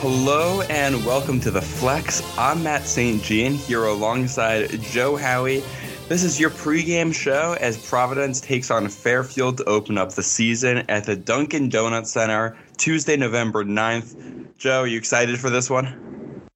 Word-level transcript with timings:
Hello 0.00 0.62
and 0.62 1.04
welcome 1.04 1.38
to 1.40 1.50
the 1.50 1.60
Flex. 1.60 2.22
I'm 2.38 2.62
Matt 2.62 2.86
St. 2.86 3.22
Jean 3.22 3.52
here 3.52 3.84
alongside 3.84 4.80
Joe 4.80 5.14
Howie. 5.14 5.62
This 6.08 6.24
is 6.24 6.40
your 6.40 6.48
pregame 6.48 7.12
show 7.12 7.54
as 7.60 7.76
Providence 7.86 8.40
takes 8.40 8.70
on 8.70 8.88
Fairfield 8.88 9.58
to 9.58 9.64
open 9.64 9.98
up 9.98 10.12
the 10.12 10.22
season 10.22 10.78
at 10.88 11.04
the 11.04 11.14
Dunkin' 11.16 11.68
Donuts 11.68 12.12
Center 12.12 12.56
Tuesday, 12.78 13.14
November 13.14 13.62
9th. 13.62 14.56
Joe, 14.56 14.80
are 14.80 14.86
you 14.86 14.96
excited 14.96 15.38
for 15.38 15.50
this 15.50 15.68
one? 15.68 16.48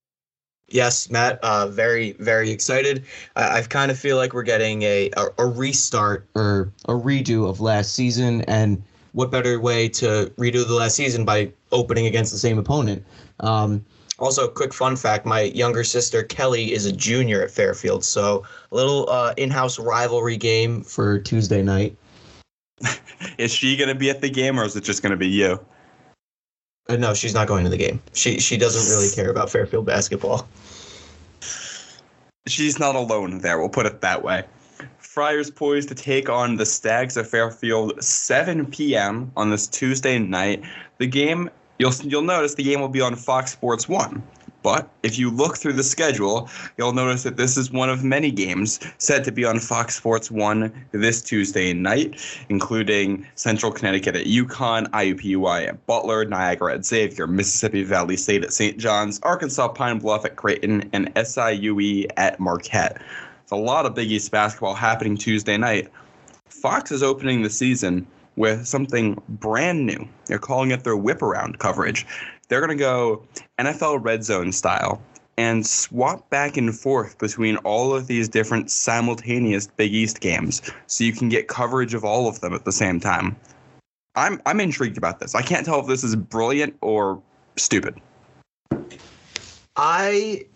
Yes, 0.68 1.10
Matt. 1.10 1.38
Uh, 1.42 1.68
very, 1.68 2.12
very 2.12 2.50
excited. 2.50 3.04
I, 3.36 3.58
I 3.58 3.62
kind 3.64 3.90
of 3.90 3.98
feel 3.98 4.16
like 4.16 4.32
we're 4.32 4.42
getting 4.42 4.80
a, 4.84 5.10
a, 5.18 5.26
a 5.36 5.46
restart 5.46 6.26
or 6.34 6.72
a 6.86 6.94
redo 6.94 7.46
of 7.46 7.60
last 7.60 7.92
season, 7.92 8.40
and 8.48 8.82
what 9.12 9.30
better 9.30 9.60
way 9.60 9.88
to 9.90 10.32
redo 10.38 10.66
the 10.66 10.74
last 10.74 10.96
season 10.96 11.26
by 11.26 11.52
opening 11.72 12.06
against 12.06 12.32
the 12.32 12.38
same 12.38 12.58
opponent? 12.58 13.04
Um, 13.40 13.84
also, 14.18 14.46
quick 14.46 14.72
fun 14.72 14.96
fact: 14.96 15.26
my 15.26 15.42
younger 15.42 15.82
sister 15.82 16.22
Kelly 16.22 16.72
is 16.72 16.86
a 16.86 16.92
junior 16.92 17.42
at 17.42 17.50
Fairfield, 17.50 18.04
so 18.04 18.44
a 18.70 18.74
little 18.74 19.08
uh, 19.10 19.34
in-house 19.36 19.78
rivalry 19.78 20.36
game 20.36 20.82
for 20.82 21.18
Tuesday 21.18 21.62
night. 21.62 21.96
is 23.38 23.52
she 23.52 23.76
going 23.76 23.88
to 23.88 23.94
be 23.94 24.10
at 24.10 24.20
the 24.20 24.30
game, 24.30 24.58
or 24.58 24.64
is 24.64 24.76
it 24.76 24.84
just 24.84 25.02
going 25.02 25.10
to 25.10 25.16
be 25.16 25.28
you? 25.28 25.58
Uh, 26.88 26.96
no, 26.96 27.14
she's 27.14 27.34
not 27.34 27.48
going 27.48 27.64
to 27.64 27.70
the 27.70 27.76
game. 27.76 28.00
She 28.12 28.38
she 28.38 28.56
doesn't 28.56 28.94
really 28.94 29.10
care 29.14 29.30
about 29.30 29.50
Fairfield 29.50 29.86
basketball. 29.86 30.46
She's 32.46 32.78
not 32.78 32.94
alone 32.94 33.38
there. 33.38 33.58
We'll 33.58 33.70
put 33.70 33.86
it 33.86 34.00
that 34.02 34.22
way. 34.22 34.44
Friars 34.98 35.50
poised 35.50 35.88
to 35.88 35.94
take 35.94 36.28
on 36.28 36.56
the 36.56 36.66
Stags 36.66 37.16
of 37.16 37.28
Fairfield 37.28 38.02
7 38.02 38.66
p.m. 38.66 39.32
on 39.36 39.50
this 39.50 39.66
Tuesday 39.66 40.18
night. 40.18 40.62
The 40.98 41.06
game 41.06 41.48
you'll 41.78 41.94
you'll 42.02 42.22
notice 42.22 42.54
the 42.54 42.62
game 42.62 42.80
will 42.80 42.88
be 42.88 43.00
on 43.00 43.16
Fox 43.16 43.52
Sports 43.52 43.88
1. 43.88 44.22
But 44.64 44.88
if 45.02 45.18
you 45.18 45.30
look 45.30 45.58
through 45.58 45.74
the 45.74 45.82
schedule, 45.82 46.48
you'll 46.78 46.94
notice 46.94 47.22
that 47.24 47.36
this 47.36 47.58
is 47.58 47.70
one 47.70 47.90
of 47.90 48.02
many 48.02 48.30
games 48.30 48.80
set 48.96 49.22
to 49.24 49.30
be 49.30 49.44
on 49.44 49.58
Fox 49.60 49.94
Sports 49.94 50.30
1 50.30 50.86
this 50.92 51.20
Tuesday 51.20 51.74
night, 51.74 52.18
including 52.48 53.26
Central 53.34 53.70
Connecticut 53.70 54.16
at 54.16 54.24
UConn, 54.24 54.88
IUPUI 54.88 55.68
at 55.68 55.84
Butler, 55.84 56.24
Niagara 56.24 56.76
at 56.76 56.86
Xavier, 56.86 57.26
Mississippi 57.26 57.82
Valley 57.82 58.16
State 58.16 58.42
at 58.42 58.54
St. 58.54 58.78
John's, 58.78 59.20
Arkansas 59.22 59.68
Pine 59.68 59.98
Bluff 59.98 60.24
at 60.24 60.36
Creighton, 60.36 60.88
and 60.94 61.14
SIUE 61.14 62.06
at 62.16 62.40
Marquette. 62.40 63.02
It's 63.42 63.52
a 63.52 63.56
lot 63.56 63.84
of 63.84 63.94
Big 63.94 64.10
East 64.10 64.30
basketball 64.30 64.72
happening 64.72 65.18
Tuesday 65.18 65.58
night. 65.58 65.90
Fox 66.48 66.90
is 66.90 67.02
opening 67.02 67.42
the 67.42 67.50
season 67.50 68.06
with 68.36 68.66
something 68.66 69.20
brand 69.28 69.86
new. 69.86 70.08
They're 70.26 70.38
calling 70.38 70.70
it 70.70 70.84
their 70.84 70.96
whip 70.96 71.22
around 71.22 71.58
coverage. 71.58 72.06
They're 72.48 72.60
going 72.60 72.76
to 72.76 72.82
go 72.82 73.22
NFL 73.58 74.04
red 74.04 74.24
zone 74.24 74.52
style 74.52 75.00
and 75.36 75.66
swap 75.66 76.28
back 76.30 76.56
and 76.56 76.78
forth 76.78 77.18
between 77.18 77.56
all 77.58 77.94
of 77.94 78.06
these 78.06 78.28
different 78.28 78.70
simultaneous 78.70 79.66
Big 79.66 79.92
East 79.92 80.20
games 80.20 80.62
so 80.86 81.04
you 81.04 81.12
can 81.12 81.28
get 81.28 81.48
coverage 81.48 81.94
of 81.94 82.04
all 82.04 82.28
of 82.28 82.40
them 82.40 82.54
at 82.54 82.64
the 82.64 82.72
same 82.72 83.00
time. 83.00 83.36
I'm 84.16 84.40
I'm 84.46 84.60
intrigued 84.60 84.96
about 84.96 85.18
this. 85.18 85.34
I 85.34 85.42
can't 85.42 85.66
tell 85.66 85.80
if 85.80 85.86
this 85.86 86.04
is 86.04 86.14
brilliant 86.14 86.76
or 86.80 87.20
stupid. 87.56 88.00
I 89.76 90.46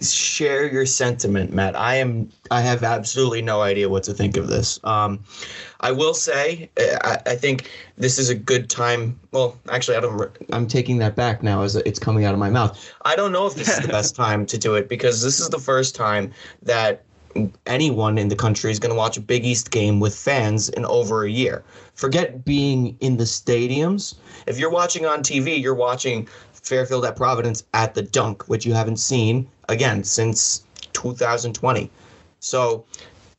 share 0.00 0.70
your 0.70 0.86
sentiment, 0.86 1.52
Matt. 1.52 1.76
I 1.76 1.96
am. 1.96 2.30
I 2.50 2.60
have 2.60 2.82
absolutely 2.82 3.42
no 3.42 3.60
idea 3.62 3.88
what 3.88 4.02
to 4.04 4.14
think 4.14 4.36
of 4.36 4.48
this. 4.48 4.80
Um, 4.84 5.22
I 5.80 5.92
will 5.92 6.14
say, 6.14 6.70
I, 6.78 7.18
I, 7.26 7.34
think 7.34 7.70
this 7.98 8.18
is 8.18 8.30
a 8.30 8.34
good 8.34 8.70
time. 8.70 9.18
Well, 9.32 9.58
actually, 9.70 9.98
I 9.98 10.00
don't. 10.00 10.36
I'm 10.52 10.66
taking 10.66 10.98
that 10.98 11.14
back 11.14 11.42
now 11.42 11.62
as 11.62 11.76
it's 11.76 11.98
coming 11.98 12.24
out 12.24 12.32
of 12.32 12.40
my 12.40 12.50
mouth. 12.50 12.92
I 13.04 13.16
don't 13.16 13.32
know 13.32 13.46
if 13.46 13.54
this 13.54 13.68
is 13.68 13.80
the 13.80 13.88
best 13.88 14.16
time 14.24 14.46
to 14.46 14.58
do 14.58 14.74
it 14.74 14.88
because 14.88 15.22
this 15.22 15.40
is 15.40 15.48
the 15.50 15.58
first 15.58 15.94
time 15.94 16.32
that 16.62 17.02
anyone 17.66 18.16
in 18.16 18.28
the 18.28 18.36
country 18.36 18.70
is 18.70 18.78
going 18.78 18.90
to 18.90 18.96
watch 18.96 19.16
a 19.16 19.20
Big 19.20 19.44
East 19.44 19.70
game 19.70 20.00
with 20.00 20.16
fans 20.16 20.68
in 20.70 20.86
over 20.86 21.24
a 21.24 21.30
year. 21.30 21.64
Forget 21.94 22.44
being 22.44 22.96
in 23.00 23.16
the 23.16 23.24
stadiums. 23.24 24.14
If 24.46 24.58
you're 24.58 24.70
watching 24.70 25.06
on 25.06 25.22
TV, 25.22 25.60
you're 25.60 25.74
watching 25.74 26.28
Fairfield 26.66 27.04
at 27.04 27.16
Providence 27.16 27.62
at 27.74 27.94
the 27.94 28.02
dunk, 28.02 28.48
which 28.48 28.66
you 28.66 28.74
haven't 28.74 28.96
seen 28.96 29.48
again 29.68 30.02
since 30.02 30.64
2020. 30.92 31.90
So 32.40 32.84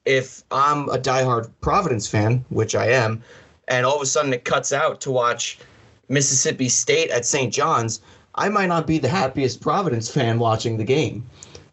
if 0.06 0.44
I'm 0.50 0.88
a 0.90 0.98
diehard 0.98 1.52
Providence 1.60 2.08
fan, 2.08 2.46
which 2.50 2.74
I 2.74 2.88
am, 2.88 3.22
and 3.68 3.86
all 3.86 3.98
of 3.98 4.02
a 4.02 4.06
sudden 4.06 4.34
it 4.34 4.46
cuts 4.46 4.72
out 4.72 5.02
to 5.02 5.12
watch 5.12 5.60
Mississippi 6.08 6.70
State 6.70 7.10
at 7.10 7.26
St. 7.26 7.54
John's, 7.54 8.00
I 8.36 8.48
might 8.48 8.68
not 8.68 8.88
be 8.88 8.98
the 8.98 9.10
happiest 9.10 9.60
Providence 9.60 10.10
fan 10.10 10.40
watching 10.40 10.78
the 10.78 10.86
game. 10.86 11.26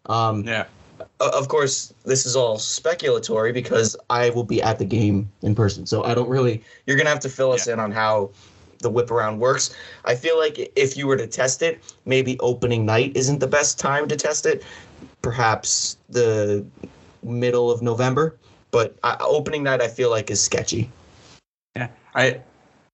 Um, 0.07 0.43
yeah. 0.43 0.65
Of 1.21 1.47
course, 1.47 1.93
this 2.03 2.25
is 2.25 2.35
all 2.35 2.57
speculatory 2.57 3.53
because 3.53 3.95
I 4.09 4.29
will 4.31 4.43
be 4.43 4.61
at 4.61 4.79
the 4.79 4.85
game 4.85 5.31
in 5.41 5.55
person. 5.55 5.85
So 5.85 6.03
I 6.03 6.13
don't 6.13 6.27
really. 6.27 6.61
You're 6.85 6.97
gonna 6.97 7.09
have 7.09 7.21
to 7.21 7.29
fill 7.29 7.53
us 7.53 7.67
yeah. 7.67 7.73
in 7.73 7.79
on 7.79 7.91
how 7.91 8.31
the 8.79 8.89
whip 8.89 9.11
around 9.11 9.39
works. 9.39 9.75
I 10.05 10.15
feel 10.15 10.37
like 10.37 10.71
if 10.75 10.97
you 10.97 11.07
were 11.07 11.17
to 11.17 11.27
test 11.27 11.61
it, 11.61 11.95
maybe 12.05 12.37
opening 12.39 12.85
night 12.85 13.11
isn't 13.15 13.39
the 13.39 13.47
best 13.47 13.79
time 13.79 14.07
to 14.07 14.15
test 14.15 14.45
it. 14.45 14.63
Perhaps 15.21 15.97
the 16.09 16.65
middle 17.23 17.71
of 17.71 17.81
November, 17.81 18.35
but 18.71 18.95
opening 19.03 19.63
night 19.63 19.81
I 19.81 19.87
feel 19.87 20.09
like 20.09 20.29
is 20.29 20.41
sketchy. 20.41 20.89
Yeah, 21.75 21.89
I 22.13 22.41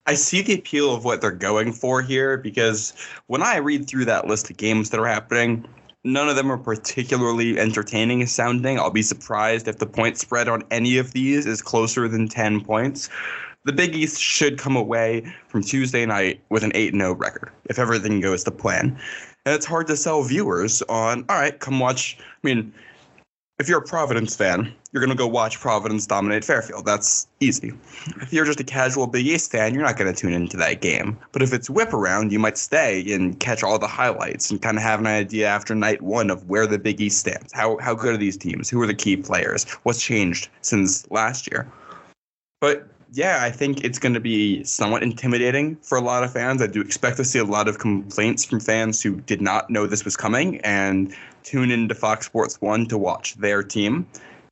I 0.07 0.15
see 0.15 0.41
the 0.41 0.55
appeal 0.55 0.95
of 0.95 1.05
what 1.05 1.21
they're 1.21 1.31
going 1.31 1.73
for 1.73 2.01
here 2.01 2.37
because 2.37 2.93
when 3.27 3.43
I 3.43 3.57
read 3.57 3.87
through 3.87 4.05
that 4.05 4.27
list 4.27 4.49
of 4.49 4.57
games 4.57 4.89
that 4.89 4.99
are 4.99 5.07
happening, 5.07 5.65
none 6.03 6.27
of 6.27 6.35
them 6.35 6.51
are 6.51 6.57
particularly 6.57 7.59
entertaining 7.59 8.25
sounding. 8.25 8.79
I'll 8.79 8.89
be 8.89 9.03
surprised 9.03 9.67
if 9.67 9.77
the 9.77 9.85
point 9.85 10.17
spread 10.17 10.47
on 10.47 10.63
any 10.71 10.97
of 10.97 11.11
these 11.13 11.45
is 11.45 11.61
closer 11.61 12.07
than 12.07 12.27
10 12.27 12.61
points 12.61 13.09
the 13.63 13.73
Big 13.73 13.95
East 13.95 14.19
should 14.19 14.57
come 14.57 14.75
away 14.75 15.23
from 15.47 15.61
Tuesday 15.61 16.05
night 16.05 16.41
with 16.49 16.63
an 16.63 16.71
8 16.73 16.93
0 16.93 17.13
record 17.13 17.51
if 17.65 17.77
everything 17.79 18.19
goes 18.21 18.43
to 18.45 18.51
plan. 18.51 18.97
And 19.45 19.55
it's 19.55 19.65
hard 19.65 19.87
to 19.87 19.97
sell 19.97 20.23
viewers 20.23 20.81
on, 20.83 21.25
all 21.29 21.37
right, 21.37 21.59
come 21.59 21.79
watch. 21.79 22.17
I 22.19 22.47
mean, 22.47 22.73
if 23.59 23.69
you're 23.69 23.79
a 23.79 23.83
Providence 23.83 24.35
fan, 24.35 24.73
you're 24.91 25.01
going 25.01 25.15
to 25.15 25.17
go 25.17 25.27
watch 25.27 25.59
Providence 25.59 26.07
dominate 26.07 26.43
Fairfield. 26.43 26.85
That's 26.85 27.27
easy. 27.39 27.71
If 28.21 28.33
you're 28.33 28.45
just 28.45 28.59
a 28.59 28.63
casual 28.63 29.05
Big 29.05 29.27
East 29.27 29.51
fan, 29.51 29.73
you're 29.73 29.83
not 29.83 29.97
going 29.97 30.11
to 30.11 30.19
tune 30.19 30.33
into 30.33 30.57
that 30.57 30.81
game. 30.81 31.17
But 31.31 31.43
if 31.43 31.53
it's 31.53 31.69
whip 31.69 31.93
around, 31.93 32.31
you 32.31 32.39
might 32.39 32.57
stay 32.57 33.05
and 33.13 33.39
catch 33.39 33.63
all 33.63 33.77
the 33.77 33.87
highlights 33.87 34.49
and 34.49 34.61
kind 34.61 34.77
of 34.77 34.83
have 34.83 34.99
an 34.99 35.07
idea 35.07 35.47
after 35.47 35.75
night 35.75 36.01
one 36.01 36.31
of 36.31 36.49
where 36.49 36.65
the 36.65 36.79
Big 36.79 36.99
East 36.99 37.19
stands. 37.19 37.53
How, 37.53 37.77
how 37.77 37.93
good 37.93 38.15
are 38.15 38.17
these 38.17 38.37
teams? 38.37 38.67
Who 38.69 38.81
are 38.81 38.87
the 38.87 38.95
key 38.95 39.15
players? 39.15 39.63
What's 39.83 40.01
changed 40.01 40.49
since 40.61 41.09
last 41.11 41.49
year? 41.51 41.71
But 42.59 42.87
yeah, 43.13 43.39
I 43.41 43.51
think 43.51 43.83
it's 43.83 43.99
going 43.99 44.13
to 44.13 44.21
be 44.21 44.63
somewhat 44.63 45.03
intimidating 45.03 45.75
for 45.77 45.97
a 45.97 46.01
lot 46.01 46.23
of 46.23 46.31
fans. 46.31 46.61
I 46.61 46.67
do 46.67 46.79
expect 46.79 47.17
to 47.17 47.25
see 47.25 47.39
a 47.39 47.43
lot 47.43 47.67
of 47.67 47.77
complaints 47.77 48.45
from 48.45 48.61
fans 48.61 49.01
who 49.01 49.19
did 49.21 49.41
not 49.41 49.69
know 49.69 49.85
this 49.85 50.05
was 50.05 50.15
coming 50.15 50.61
and 50.61 51.13
tune 51.43 51.71
into 51.71 51.93
Fox 51.93 52.25
Sports 52.25 52.61
1 52.61 52.87
to 52.87 52.97
watch 52.97 53.35
their 53.35 53.63
team 53.63 54.07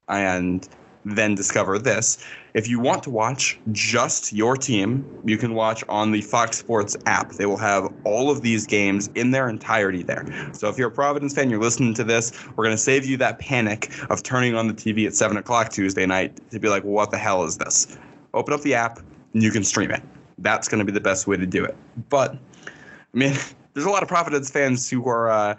and 0.09 0.67
then 1.05 1.35
discover 1.35 1.79
this. 1.79 2.17
If 2.53 2.67
you 2.67 2.81
want 2.81 3.01
to 3.03 3.09
watch 3.09 3.57
just 3.71 4.33
your 4.33 4.57
team, 4.57 5.05
you 5.23 5.37
can 5.37 5.53
watch 5.53 5.81
on 5.87 6.11
the 6.11 6.19
Fox 6.19 6.57
Sports 6.57 6.97
app. 7.05 7.31
They 7.31 7.45
will 7.45 7.57
have 7.57 7.87
all 8.03 8.29
of 8.29 8.41
these 8.41 8.67
games 8.67 9.09
in 9.15 9.31
their 9.31 9.47
entirety 9.47 10.03
there. 10.03 10.25
So 10.51 10.67
if 10.67 10.77
you're 10.77 10.89
a 10.89 10.91
Providence 10.91 11.33
fan, 11.33 11.49
you're 11.49 11.61
listening 11.61 11.93
to 11.93 12.03
this, 12.03 12.33
we're 12.57 12.65
going 12.65 12.75
to 12.75 12.81
save 12.81 13.05
you 13.05 13.15
that 13.17 13.39
panic 13.39 13.89
of 14.09 14.21
turning 14.21 14.55
on 14.55 14.67
the 14.67 14.73
TV 14.73 15.07
at 15.07 15.13
7 15.13 15.37
o'clock 15.37 15.69
Tuesday 15.69 16.05
night 16.05 16.41
to 16.51 16.59
be 16.59 16.67
like, 16.67 16.83
what 16.83 17.11
the 17.11 17.17
hell 17.17 17.45
is 17.45 17.57
this? 17.57 17.97
Open 18.33 18.53
up 18.53 18.61
the 18.61 18.73
app, 18.73 18.99
and 19.33 19.43
you 19.43 19.51
can 19.51 19.63
stream 19.63 19.91
it. 19.91 20.01
That's 20.37 20.67
going 20.67 20.79
to 20.79 20.85
be 20.85 20.91
the 20.91 21.01
best 21.01 21.27
way 21.27 21.37
to 21.37 21.45
do 21.45 21.63
it. 21.63 21.75
But, 22.09 22.33
I 22.33 23.17
mean, 23.17 23.33
there's 23.73 23.85
a 23.85 23.89
lot 23.89 24.03
of 24.03 24.09
Providence 24.09 24.49
fans 24.49 24.89
who 24.89 25.07
are 25.07 25.29
uh, 25.29 25.55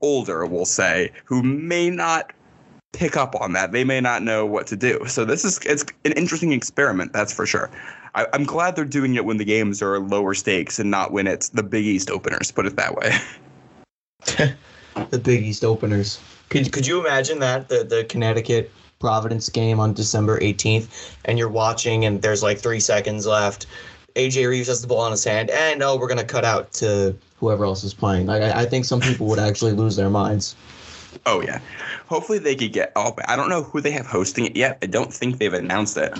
older, 0.00 0.46
we'll 0.46 0.64
say, 0.64 1.10
who 1.24 1.42
may 1.42 1.90
not 1.90 2.32
pick 2.92 3.16
up 3.16 3.34
on 3.40 3.52
that. 3.52 3.72
They 3.72 3.84
may 3.84 4.00
not 4.00 4.22
know 4.22 4.44
what 4.44 4.66
to 4.68 4.76
do. 4.76 5.04
So 5.06 5.24
this 5.24 5.44
is 5.44 5.58
it's 5.64 5.84
an 6.04 6.12
interesting 6.12 6.52
experiment, 6.52 7.12
that's 7.12 7.32
for 7.32 7.46
sure. 7.46 7.70
I, 8.14 8.26
am 8.34 8.44
glad 8.44 8.76
they're 8.76 8.84
doing 8.84 9.14
it 9.14 9.24
when 9.24 9.38
the 9.38 9.44
games 9.44 9.80
are 9.80 9.98
lower 9.98 10.34
stakes 10.34 10.78
and 10.78 10.90
not 10.90 11.12
when 11.12 11.26
it's 11.26 11.48
the 11.48 11.62
Big 11.62 11.86
East 11.86 12.10
openers. 12.10 12.50
Put 12.50 12.66
it 12.66 12.76
that 12.76 12.94
way. 12.94 13.16
the 15.10 15.18
Big 15.18 15.42
East 15.42 15.64
openers. 15.64 16.20
Could 16.50 16.70
could 16.72 16.86
you 16.86 17.00
imagine 17.00 17.38
that 17.38 17.68
the 17.68 17.82
the 17.82 18.04
Connecticut 18.04 18.70
Providence 19.02 19.48
game 19.48 19.80
on 19.80 19.92
December 19.92 20.38
18th, 20.38 21.16
and 21.24 21.36
you're 21.36 21.48
watching, 21.48 22.04
and 22.04 22.22
there's 22.22 22.40
like 22.40 22.60
three 22.60 22.78
seconds 22.78 23.26
left. 23.26 23.66
AJ 24.14 24.48
Reeves 24.48 24.68
has 24.68 24.80
the 24.80 24.86
ball 24.86 25.04
in 25.06 25.10
his 25.10 25.24
hand, 25.24 25.50
and 25.50 25.82
oh, 25.82 25.96
we're 25.98 26.06
gonna 26.06 26.22
cut 26.22 26.44
out 26.44 26.72
to 26.74 27.12
whoever 27.34 27.64
else 27.64 27.82
is 27.82 27.92
playing. 27.92 28.28
I, 28.28 28.60
I 28.60 28.64
think 28.64 28.84
some 28.84 29.00
people 29.00 29.26
would 29.26 29.40
actually 29.40 29.72
lose 29.72 29.96
their 29.96 30.08
minds. 30.08 30.54
Oh 31.26 31.42
yeah, 31.42 31.58
hopefully 32.06 32.38
they 32.38 32.54
could 32.54 32.72
get. 32.72 32.92
Oh, 32.94 33.16
I 33.26 33.34
don't 33.34 33.48
know 33.48 33.64
who 33.64 33.80
they 33.80 33.90
have 33.90 34.06
hosting 34.06 34.46
it 34.46 34.54
yet. 34.54 34.78
I 34.82 34.86
don't 34.86 35.12
think 35.12 35.38
they've 35.38 35.52
announced 35.52 35.96
it. 35.96 36.16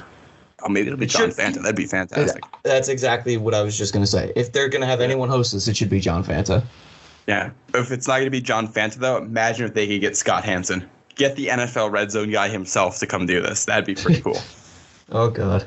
Oh, 0.64 0.68
maybe 0.68 0.88
it'll 0.88 0.98
be 0.98 1.06
John 1.06 1.30
Fanta. 1.30 1.62
That'd 1.62 1.76
be 1.76 1.86
fantastic. 1.86 2.42
That's 2.64 2.88
exactly 2.88 3.36
what 3.36 3.54
I 3.54 3.62
was 3.62 3.78
just 3.78 3.92
gonna 3.92 4.08
say. 4.08 4.32
If 4.34 4.50
they're 4.50 4.68
gonna 4.68 4.86
have 4.86 5.00
anyone 5.00 5.28
host 5.28 5.52
this, 5.52 5.68
it 5.68 5.76
should 5.76 5.90
be 5.90 6.00
John 6.00 6.24
Fanta. 6.24 6.64
Yeah. 7.26 7.50
If 7.74 7.92
it's 7.92 8.06
not 8.06 8.14
going 8.14 8.26
to 8.26 8.30
be 8.30 8.40
John 8.40 8.68
Fanta, 8.68 8.96
though, 8.96 9.18
imagine 9.18 9.66
if 9.66 9.74
they 9.74 9.86
could 9.86 10.00
get 10.00 10.16
Scott 10.16 10.44
Hanson. 10.44 10.88
Get 11.22 11.36
the 11.36 11.46
NFL 11.46 11.92
Red 11.92 12.10
Zone 12.10 12.32
guy 12.32 12.48
himself 12.48 12.98
to 12.98 13.06
come 13.06 13.26
do 13.26 13.40
this. 13.40 13.64
That'd 13.66 13.84
be 13.84 13.94
pretty 13.94 14.20
cool. 14.20 14.40
oh, 15.12 15.30
God. 15.30 15.64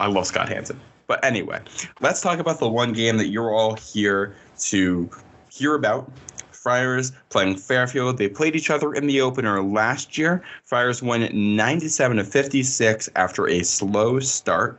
I 0.00 0.08
love 0.08 0.26
Scott 0.26 0.48
Hanson. 0.48 0.80
But 1.06 1.24
anyway, 1.24 1.60
let's 2.00 2.20
talk 2.20 2.40
about 2.40 2.58
the 2.58 2.68
one 2.68 2.92
game 2.92 3.18
that 3.18 3.28
you're 3.28 3.54
all 3.54 3.76
here 3.76 4.34
to 4.62 5.08
hear 5.48 5.76
about. 5.76 6.10
Friars 6.50 7.12
playing 7.28 7.58
Fairfield. 7.58 8.18
They 8.18 8.28
played 8.28 8.56
each 8.56 8.68
other 8.68 8.92
in 8.94 9.06
the 9.06 9.20
opener 9.20 9.62
last 9.62 10.18
year. 10.18 10.42
Friars 10.64 11.04
won 11.04 11.28
97 11.56 12.16
to 12.16 12.24
56 12.24 13.08
after 13.14 13.48
a 13.48 13.62
slow 13.62 14.18
start. 14.18 14.76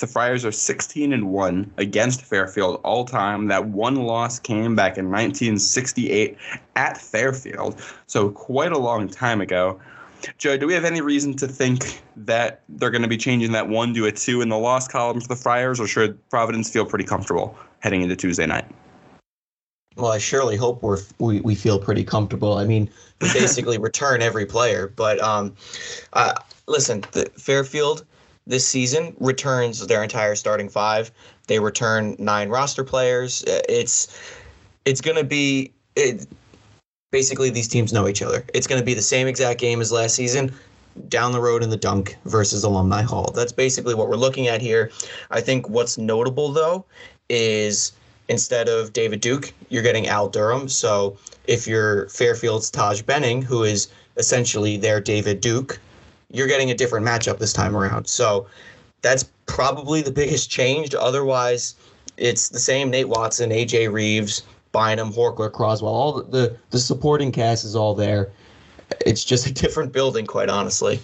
The 0.00 0.06
Friars 0.06 0.44
are 0.44 0.52
16 0.52 1.12
and 1.12 1.30
1 1.30 1.72
against 1.76 2.22
Fairfield 2.22 2.80
all 2.84 3.04
time. 3.04 3.48
That 3.48 3.66
one 3.66 3.96
loss 3.96 4.38
came 4.38 4.74
back 4.74 4.98
in 4.98 5.06
1968 5.06 6.36
at 6.76 6.98
Fairfield, 6.98 7.80
so 8.06 8.30
quite 8.30 8.72
a 8.72 8.78
long 8.78 9.08
time 9.08 9.40
ago. 9.40 9.80
Joe, 10.36 10.56
do 10.56 10.66
we 10.66 10.74
have 10.74 10.84
any 10.84 11.00
reason 11.00 11.34
to 11.36 11.46
think 11.46 12.02
that 12.16 12.62
they're 12.68 12.90
going 12.90 13.02
to 13.02 13.08
be 13.08 13.16
changing 13.16 13.52
that 13.52 13.68
one 13.68 13.94
to 13.94 14.06
a 14.06 14.12
two 14.12 14.40
in 14.40 14.48
the 14.48 14.58
loss 14.58 14.88
column 14.88 15.20
for 15.20 15.28
the 15.28 15.36
Friars, 15.36 15.78
or 15.78 15.86
should 15.86 16.18
Providence 16.28 16.70
feel 16.70 16.84
pretty 16.84 17.04
comfortable 17.04 17.56
heading 17.80 18.02
into 18.02 18.16
Tuesday 18.16 18.46
night? 18.46 18.66
Well, 19.96 20.12
I 20.12 20.18
surely 20.18 20.56
hope 20.56 20.82
we're, 20.82 20.98
we 21.18 21.40
we 21.40 21.54
feel 21.56 21.78
pretty 21.80 22.04
comfortable. 22.04 22.54
I 22.54 22.64
mean, 22.64 22.88
basically 23.18 23.78
return 23.78 24.22
every 24.22 24.46
player, 24.46 24.92
but 24.94 25.20
um, 25.20 25.54
uh, 26.12 26.34
listen, 26.66 27.04
the 27.12 27.30
Fairfield 27.36 28.04
this 28.48 28.66
season 28.66 29.14
returns 29.20 29.86
their 29.86 30.02
entire 30.02 30.34
starting 30.34 30.68
five. 30.68 31.12
They 31.46 31.60
return 31.60 32.16
nine 32.18 32.48
roster 32.48 32.82
players. 32.82 33.44
Uh, 33.44 33.60
it's 33.68 34.18
it's 34.84 35.00
going 35.00 35.18
to 35.18 35.24
be 35.24 35.70
it, 35.94 36.26
basically 37.12 37.50
these 37.50 37.68
teams 37.68 37.92
know 37.92 38.08
each 38.08 38.22
other. 38.22 38.44
It's 38.54 38.66
going 38.66 38.80
to 38.80 38.84
be 38.84 38.94
the 38.94 39.02
same 39.02 39.28
exact 39.28 39.60
game 39.60 39.80
as 39.80 39.92
last 39.92 40.14
season 40.16 40.52
down 41.08 41.30
the 41.32 41.40
road 41.40 41.62
in 41.62 41.70
the 41.70 41.76
dunk 41.76 42.16
versus 42.24 42.64
alumni 42.64 43.02
hall 43.02 43.30
that's 43.32 43.52
basically 43.52 43.94
what 43.94 44.08
we're 44.08 44.16
looking 44.16 44.48
at 44.48 44.60
here 44.60 44.90
i 45.30 45.40
think 45.40 45.68
what's 45.68 45.96
notable 45.96 46.50
though 46.50 46.84
is 47.28 47.92
instead 48.28 48.68
of 48.68 48.92
david 48.92 49.20
duke 49.20 49.52
you're 49.68 49.82
getting 49.82 50.08
al 50.08 50.28
durham 50.28 50.68
so 50.68 51.16
if 51.46 51.68
you're 51.68 52.08
fairfield's 52.08 52.68
taj 52.68 53.00
benning 53.02 53.40
who 53.40 53.62
is 53.62 53.86
essentially 54.16 54.76
their 54.76 55.00
david 55.00 55.40
duke 55.40 55.78
you're 56.30 56.46
getting 56.46 56.70
a 56.70 56.74
different 56.74 57.06
matchup 57.06 57.38
this 57.38 57.52
time 57.52 57.76
around. 57.76 58.06
So 58.06 58.46
that's 59.02 59.24
probably 59.46 60.02
the 60.02 60.10
biggest 60.10 60.50
change. 60.50 60.94
Otherwise, 60.94 61.74
it's 62.16 62.48
the 62.48 62.58
same 62.58 62.90
Nate 62.90 63.08
Watson, 63.08 63.50
AJ 63.50 63.92
Reeves, 63.92 64.42
Bynum, 64.72 65.12
Horchler, 65.12 65.50
Croswell. 65.50 65.92
All 65.92 66.12
the, 66.12 66.24
the, 66.24 66.56
the 66.70 66.78
supporting 66.78 67.32
cast 67.32 67.64
is 67.64 67.74
all 67.74 67.94
there. 67.94 68.30
It's 69.04 69.24
just 69.24 69.46
a 69.46 69.52
different 69.52 69.92
building, 69.92 70.26
quite 70.26 70.48
honestly. 70.48 71.00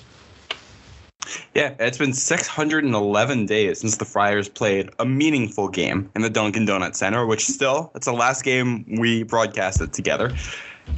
Yeah, 1.55 1.75
it's 1.79 1.97
been 1.97 2.13
611 2.13 3.47
days 3.47 3.81
since 3.81 3.97
the 3.97 4.05
Friars 4.05 4.49
played 4.49 4.91
a 4.99 5.07
meaningful 5.07 5.69
game 5.69 6.11
in 6.15 6.23
the 6.23 6.29
Dunkin' 6.29 6.67
Donut 6.67 6.95
Center, 6.95 7.25
which 7.25 7.47
still, 7.47 7.91
it's 7.95 8.07
the 8.07 8.13
last 8.13 8.43
game 8.43 8.85
we 8.99 9.23
broadcasted 9.23 9.93
together. 9.93 10.35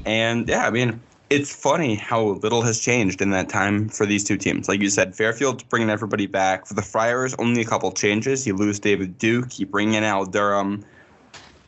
And 0.04 0.48
yeah, 0.48 0.66
I 0.66 0.70
mean, 0.70 1.00
it's 1.28 1.54
funny 1.54 1.96
how 1.96 2.22
little 2.22 2.62
has 2.62 2.78
changed 2.78 3.20
in 3.20 3.30
that 3.30 3.48
time 3.48 3.88
for 3.88 4.06
these 4.06 4.22
two 4.22 4.36
teams. 4.36 4.68
Like 4.68 4.80
you 4.80 4.90
said, 4.90 5.14
Fairfield's 5.14 5.64
bringing 5.64 5.90
everybody 5.90 6.26
back. 6.26 6.66
For 6.66 6.74
the 6.74 6.82
Friars, 6.82 7.34
only 7.38 7.62
a 7.62 7.64
couple 7.64 7.90
changes. 7.92 8.46
You 8.46 8.54
lose 8.54 8.78
David 8.78 9.18
Duke, 9.18 9.58
you 9.58 9.66
bring 9.66 9.94
in 9.94 10.04
Al 10.04 10.24
Durham. 10.24 10.84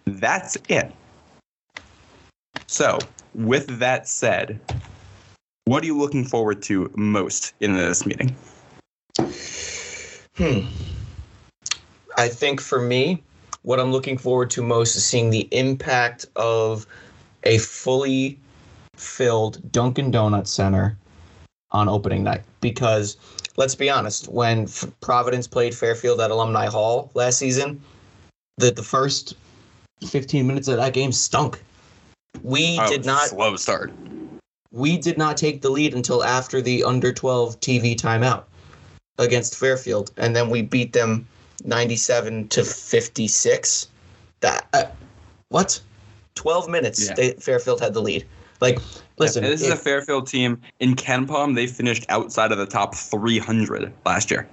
That's 0.05 0.56
it. 0.69 0.93
So, 2.66 2.99
with 3.34 3.78
that 3.78 4.08
said, 4.08 4.60
what 5.64 5.82
are 5.82 5.87
you 5.87 5.99
looking 5.99 6.25
forward 6.25 6.62
to 6.62 6.90
most 6.94 7.54
in 7.61 7.75
this 7.75 8.06
meeting? 8.06 8.37
Hmm. 10.37 10.61
I 12.16 12.28
think 12.28 12.61
for 12.61 12.81
me, 12.81 13.22
what 13.62 13.81
I'm 13.81 13.90
looking 13.90 14.19
forward 14.19 14.50
to 14.50 14.62
most 14.62 14.96
is 14.96 15.04
seeing 15.04 15.31
the 15.31 15.49
impact 15.50 16.26
of 16.37 16.87
a 17.43 17.58
fully 17.58 18.38
filled 18.99 19.73
Dunkin' 19.73 20.11
Donuts 20.11 20.50
Center 20.50 20.97
on 21.71 21.89
opening 21.89 22.25
night 22.25 22.43
because 22.61 23.17
let's 23.56 23.75
be 23.75 23.91
honest, 23.91 24.29
when 24.29 24.62
F- 24.65 24.87
Providence 25.00 25.47
played 25.47 25.75
Fairfield 25.75 26.21
at 26.21 26.31
Alumni 26.31 26.67
Hall 26.67 27.11
last 27.15 27.39
season, 27.39 27.83
the 28.56 28.71
the 28.71 28.83
first 28.83 29.35
15 30.06 30.47
minutes 30.47 30.69
of 30.69 30.77
that 30.77 30.93
game 30.93 31.12
stunk. 31.12 31.62
We 32.43 32.79
oh, 32.81 32.89
did 32.89 33.05
not 33.05 33.29
slow 33.29 33.56
start. 33.56 33.93
We 34.71 34.99
did 34.99 35.19
not 35.19 35.37
take 35.37 35.62
the 35.62 35.71
lead 35.71 35.95
until 35.95 36.23
after 36.23 36.61
the 36.61 36.85
under 36.85 37.12
12 37.12 37.59
TV 37.61 37.97
timeout 37.97 38.45
against 39.19 39.56
Fairfield 39.56 40.12
and 40.17 40.37
then 40.37 40.50
we 40.50 40.62
beat 40.62 40.93
them 40.93 41.27
97 41.65 42.49
to 42.49 42.65
56. 42.65 43.89
That 44.41 44.67
uh, 44.73 44.85
what? 45.49 45.81
12 46.37 46.69
minutes 46.69 47.09
yeah. 47.09 47.15
they, 47.15 47.33
Fairfield 47.33 47.81
had 47.81 47.95
the 47.95 48.03
lead. 48.03 48.25
Like, 48.60 48.81
listen, 49.19 49.44
this 49.44 49.62
is 49.62 49.70
a 49.70 49.76
Fairfield 49.76 50.26
team 50.26 50.60
in 50.81 50.94
KenPom. 50.94 51.55
They 51.55 51.66
finished 51.66 52.05
outside 52.08 52.52
of 52.52 52.58
the 52.58 52.66
top 52.66 52.94
300 52.94 53.93
last 54.05 54.31
year. 54.31 54.49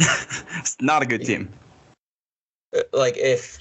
it's 0.00 0.76
not 0.80 1.02
a 1.02 1.06
good 1.06 1.24
team. 1.24 1.48
Uh, 2.76 2.82
like 2.92 3.16
if 3.16 3.58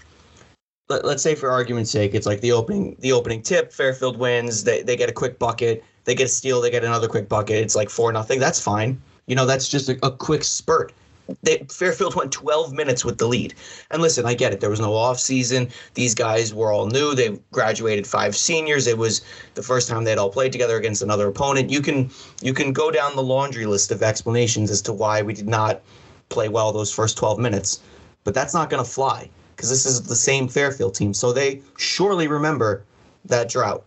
let, 0.90 1.06
us 1.06 1.24
say 1.24 1.36
for 1.36 1.52
argument's 1.52 1.92
sake, 1.92 2.14
it's 2.14 2.26
like 2.26 2.42
the 2.42 2.52
opening 2.52 2.96
the 3.00 3.12
opening 3.12 3.42
tip. 3.42 3.72
Fairfield 3.72 4.18
wins. 4.18 4.64
They 4.64 4.82
they 4.82 4.96
get 4.96 5.10
a 5.10 5.14
quick 5.14 5.40
bucket. 5.40 5.84
They 6.06 6.16
get 6.16 6.26
a 6.26 6.30
steal. 6.30 6.62
They 6.62 6.72
get 6.72 6.84
another 6.84 7.08
quick 7.08 7.30
bucket. 7.30 7.58
It's 7.58 7.76
like 7.76 7.90
four 7.90 8.12
nothing. 8.12 8.40
That's 8.40 8.60
fine. 8.60 9.02
You 9.28 9.36
know, 9.36 9.46
that's 9.46 9.68
just 9.68 9.90
a, 9.90 9.98
a 10.06 10.12
quick 10.12 10.44
spurt 10.44 10.94
they, 11.42 11.66
Fairfield 11.70 12.16
went 12.16 12.32
12 12.32 12.74
minutes 12.74 13.04
with 13.04 13.18
the 13.18 13.28
lead. 13.28 13.54
And 13.92 14.02
listen, 14.02 14.26
I 14.26 14.34
get 14.34 14.54
it. 14.54 14.60
There 14.60 14.70
was 14.70 14.80
no 14.80 14.94
off 14.94 15.20
season. 15.20 15.70
These 15.94 16.14
guys 16.14 16.54
were 16.54 16.72
all 16.72 16.88
new. 16.88 17.16
They 17.16 17.40
graduated 17.52 18.06
five 18.06 18.36
seniors. 18.36 18.88
It 18.88 18.98
was 18.98 19.22
the 19.56 19.64
first 19.64 19.90
time 19.90 20.04
they'd 20.04 20.18
all 20.18 20.30
played 20.30 20.52
together 20.52 20.78
against 20.78 21.02
another 21.02 21.28
opponent. 21.28 21.70
You 21.70 21.82
can 21.82 22.10
you 22.42 22.54
can 22.54 22.74
go 22.74 22.92
down 22.92 23.16
the 23.16 23.24
laundry 23.24 23.66
list 23.66 23.92
of 23.92 24.04
explanations 24.04 24.70
as 24.70 24.82
to 24.84 24.94
why 24.94 25.22
we 25.22 25.34
did 25.34 25.48
not 25.48 25.82
play 26.30 26.50
well 26.50 26.72
those 26.72 26.92
first 26.92 27.18
12 27.18 27.40
minutes. 27.40 27.80
But 28.24 28.34
that's 28.34 28.54
not 28.54 28.70
going 28.70 28.84
to 28.84 28.90
fly 28.90 29.30
because 29.56 29.70
this 29.70 29.86
is 29.86 30.04
the 30.04 30.16
same 30.16 30.48
Fairfield 30.48 30.96
team. 30.96 31.14
So 31.14 31.32
they 31.32 31.62
surely 31.78 32.28
remember 32.28 32.84
that 33.26 33.50
drought. 33.50 33.84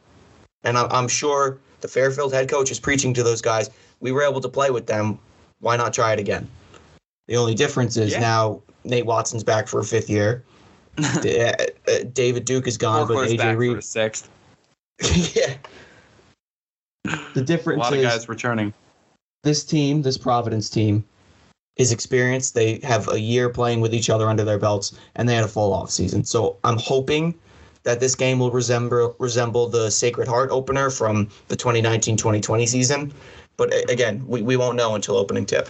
And 0.64 0.76
I'm 0.76 1.08
sure 1.08 1.58
the 1.80 1.88
Fairfield 1.88 2.32
head 2.32 2.48
coach 2.48 2.70
is 2.70 2.80
preaching 2.80 3.14
to 3.14 3.22
those 3.22 3.40
guys. 3.40 3.70
We 4.00 4.12
were 4.12 4.22
able 4.22 4.40
to 4.40 4.48
play 4.48 4.70
with 4.70 4.86
them. 4.86 5.18
Why 5.60 5.76
not 5.76 5.92
try 5.92 6.12
it 6.12 6.18
again? 6.18 6.48
The 7.28 7.36
only 7.36 7.54
difference 7.54 7.96
is 7.96 8.12
yeah. 8.12 8.20
now 8.20 8.62
Nate 8.84 9.06
Watson's 9.06 9.44
back 9.44 9.68
for 9.68 9.80
a 9.80 9.84
fifth 9.84 10.10
year. 10.10 10.44
Uh, 10.98 11.54
David 12.12 12.44
Duke 12.44 12.66
is 12.66 12.76
gone, 12.76 13.06
but 13.06 13.28
AJ 13.28 13.56
Reed 13.56 13.84
sixth. 13.84 14.28
yeah. 15.36 15.54
The 17.34 17.42
difference. 17.42 17.78
A 17.78 17.82
lot 17.82 17.92
of 17.94 18.02
guys 18.02 18.28
returning. 18.28 18.74
This 19.44 19.64
team, 19.64 20.02
this 20.02 20.18
Providence 20.18 20.68
team, 20.68 21.04
is 21.76 21.92
experienced. 21.92 22.54
They 22.54 22.80
have 22.82 23.08
a 23.08 23.20
year 23.20 23.48
playing 23.48 23.80
with 23.80 23.94
each 23.94 24.10
other 24.10 24.28
under 24.28 24.44
their 24.44 24.58
belts, 24.58 24.98
and 25.14 25.28
they 25.28 25.36
had 25.36 25.44
a 25.44 25.48
full 25.48 25.72
off 25.72 25.90
season. 25.90 26.24
So 26.24 26.56
I'm 26.64 26.78
hoping 26.78 27.34
that 27.84 28.00
this 28.00 28.14
game 28.14 28.40
will 28.40 28.50
resemble 28.50 29.14
resemble 29.18 29.68
the 29.68 29.90
Sacred 29.90 30.26
Heart 30.26 30.50
opener 30.50 30.90
from 30.90 31.28
the 31.46 31.56
2019-2020 31.56 32.68
season. 32.68 33.12
But 33.56 33.72
again, 33.90 34.24
we, 34.26 34.42
we 34.42 34.56
won't 34.56 34.76
know 34.76 34.94
until 34.94 35.16
opening 35.16 35.46
tip. 35.46 35.68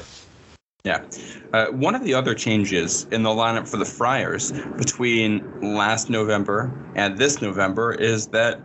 Yeah. 0.88 1.04
Uh, 1.52 1.66
one 1.66 1.94
of 1.94 2.02
the 2.02 2.14
other 2.14 2.34
changes 2.34 3.06
in 3.10 3.22
the 3.22 3.28
lineup 3.28 3.68
for 3.68 3.76
the 3.76 3.84
Friars 3.84 4.52
between 4.78 5.44
last 5.60 6.08
November 6.08 6.72
and 6.94 7.18
this 7.18 7.42
November 7.42 7.92
is 7.92 8.28
that 8.28 8.58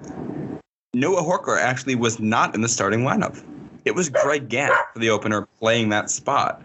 Noah 0.94 1.22
Horchler 1.22 1.60
actually 1.60 1.96
was 1.96 2.22
not 2.22 2.56
in 2.56 2.62
the 2.62 2.70
starting 2.70 3.02
lineup. 3.02 3.44
It 3.84 3.94
was 3.94 4.08
Greg 4.08 4.48
Gant 4.48 4.74
for 4.94 5.00
the 5.00 5.10
opener 5.10 5.50
playing 5.60 5.90
that 5.90 6.10
spot. 6.10 6.62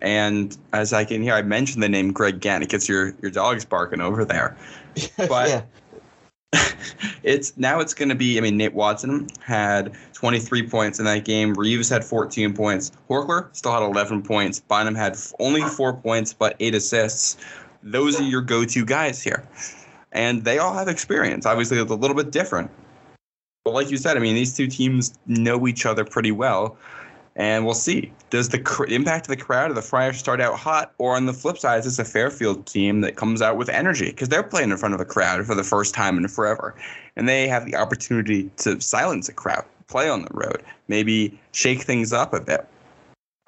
And 0.00 0.58
as 0.72 0.92
I 0.92 1.04
can 1.04 1.22
hear, 1.22 1.34
I 1.34 1.42
mentioned 1.42 1.84
the 1.84 1.88
name 1.88 2.12
Greg 2.12 2.40
Gant. 2.40 2.64
It 2.64 2.68
gets 2.68 2.88
your, 2.88 3.14
your 3.22 3.30
dogs 3.30 3.64
barking 3.64 4.00
over 4.00 4.24
there. 4.24 4.56
But 5.28 5.48
yeah. 5.48 5.62
it's 7.22 7.56
now 7.56 7.80
it's 7.80 7.94
going 7.94 8.08
to 8.08 8.14
be. 8.14 8.38
I 8.38 8.40
mean, 8.40 8.56
Nate 8.56 8.74
Watson 8.74 9.28
had 9.40 9.94
23 10.12 10.68
points 10.68 10.98
in 10.98 11.04
that 11.04 11.24
game. 11.24 11.54
Reeves 11.54 11.88
had 11.88 12.04
14 12.04 12.54
points. 12.54 12.92
Horchler 13.08 13.48
still 13.54 13.72
had 13.72 13.82
11 13.82 14.22
points. 14.22 14.60
Bynum 14.60 14.94
had 14.94 15.16
only 15.38 15.62
four 15.62 15.94
points 15.94 16.32
but 16.32 16.56
eight 16.60 16.74
assists. 16.74 17.36
Those 17.82 18.20
are 18.20 18.24
your 18.24 18.40
go-to 18.40 18.84
guys 18.84 19.22
here, 19.22 19.46
and 20.10 20.44
they 20.44 20.58
all 20.58 20.74
have 20.74 20.88
experience. 20.88 21.46
Obviously, 21.46 21.78
it's 21.78 21.90
a 21.90 21.94
little 21.94 22.16
bit 22.16 22.32
different. 22.32 22.70
But 23.64 23.74
like 23.74 23.90
you 23.90 23.96
said, 23.96 24.16
I 24.16 24.20
mean, 24.20 24.34
these 24.34 24.56
two 24.56 24.66
teams 24.66 25.14
know 25.26 25.66
each 25.66 25.86
other 25.86 26.04
pretty 26.04 26.32
well. 26.32 26.76
And 27.36 27.66
we'll 27.66 27.74
see. 27.74 28.12
Does 28.30 28.48
the 28.48 28.58
cr- 28.58 28.86
impact 28.86 29.26
of 29.26 29.36
the 29.36 29.42
crowd 29.42 29.70
of 29.70 29.76
the 29.76 29.82
Friars 29.82 30.16
start 30.18 30.40
out 30.40 30.58
hot, 30.58 30.92
or 30.96 31.14
on 31.14 31.26
the 31.26 31.34
flip 31.34 31.58
side, 31.58 31.80
is 31.80 31.84
this 31.84 31.98
a 31.98 32.04
Fairfield 32.04 32.66
team 32.66 33.02
that 33.02 33.16
comes 33.16 33.42
out 33.42 33.58
with 33.58 33.68
energy 33.68 34.06
because 34.06 34.30
they're 34.30 34.42
playing 34.42 34.70
in 34.70 34.76
front 34.78 34.94
of 34.94 35.00
a 35.00 35.04
crowd 35.04 35.44
for 35.46 35.54
the 35.54 35.62
first 35.62 35.94
time 35.94 36.16
in 36.16 36.26
forever, 36.28 36.74
and 37.14 37.28
they 37.28 37.46
have 37.46 37.66
the 37.66 37.76
opportunity 37.76 38.50
to 38.56 38.80
silence 38.80 39.28
a 39.28 39.34
crowd, 39.34 39.64
play 39.86 40.08
on 40.08 40.22
the 40.22 40.30
road, 40.32 40.62
maybe 40.88 41.38
shake 41.52 41.82
things 41.82 42.12
up 42.12 42.32
a 42.32 42.40
bit. 42.40 42.66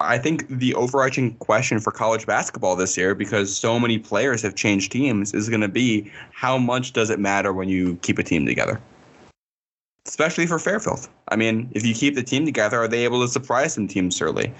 I 0.01 0.17
think 0.17 0.47
the 0.47 0.75
overarching 0.75 1.33
question 1.37 1.79
for 1.79 1.91
college 1.91 2.25
basketball 2.25 2.75
this 2.75 2.95
year, 2.95 3.15
because 3.15 3.53
so 3.53 3.79
many 3.79 3.97
players 3.97 4.41
have 4.43 4.55
changed 4.55 4.91
teams, 4.91 5.33
is 5.33 5.49
going 5.49 5.61
to 5.61 5.67
be 5.67 6.09
how 6.31 6.57
much 6.57 6.93
does 6.93 7.09
it 7.09 7.19
matter 7.19 7.51
when 7.51 7.67
you 7.67 7.97
keep 7.97 8.17
a 8.17 8.23
team 8.23 8.45
together? 8.45 8.79
Especially 10.09 10.47
for 10.47 10.57
Fairfield. 10.57 11.07
I 11.27 11.35
mean, 11.35 11.69
if 11.73 11.85
you 11.85 11.93
keep 11.93 12.15
the 12.15 12.23
team 12.23 12.43
together, 12.43 12.79
are 12.79 12.87
they 12.87 13.03
able 13.03 13.21
to 13.21 13.27
surprise 13.27 13.75
some 13.75 13.87
teams 13.87 14.19
early? 14.19 14.51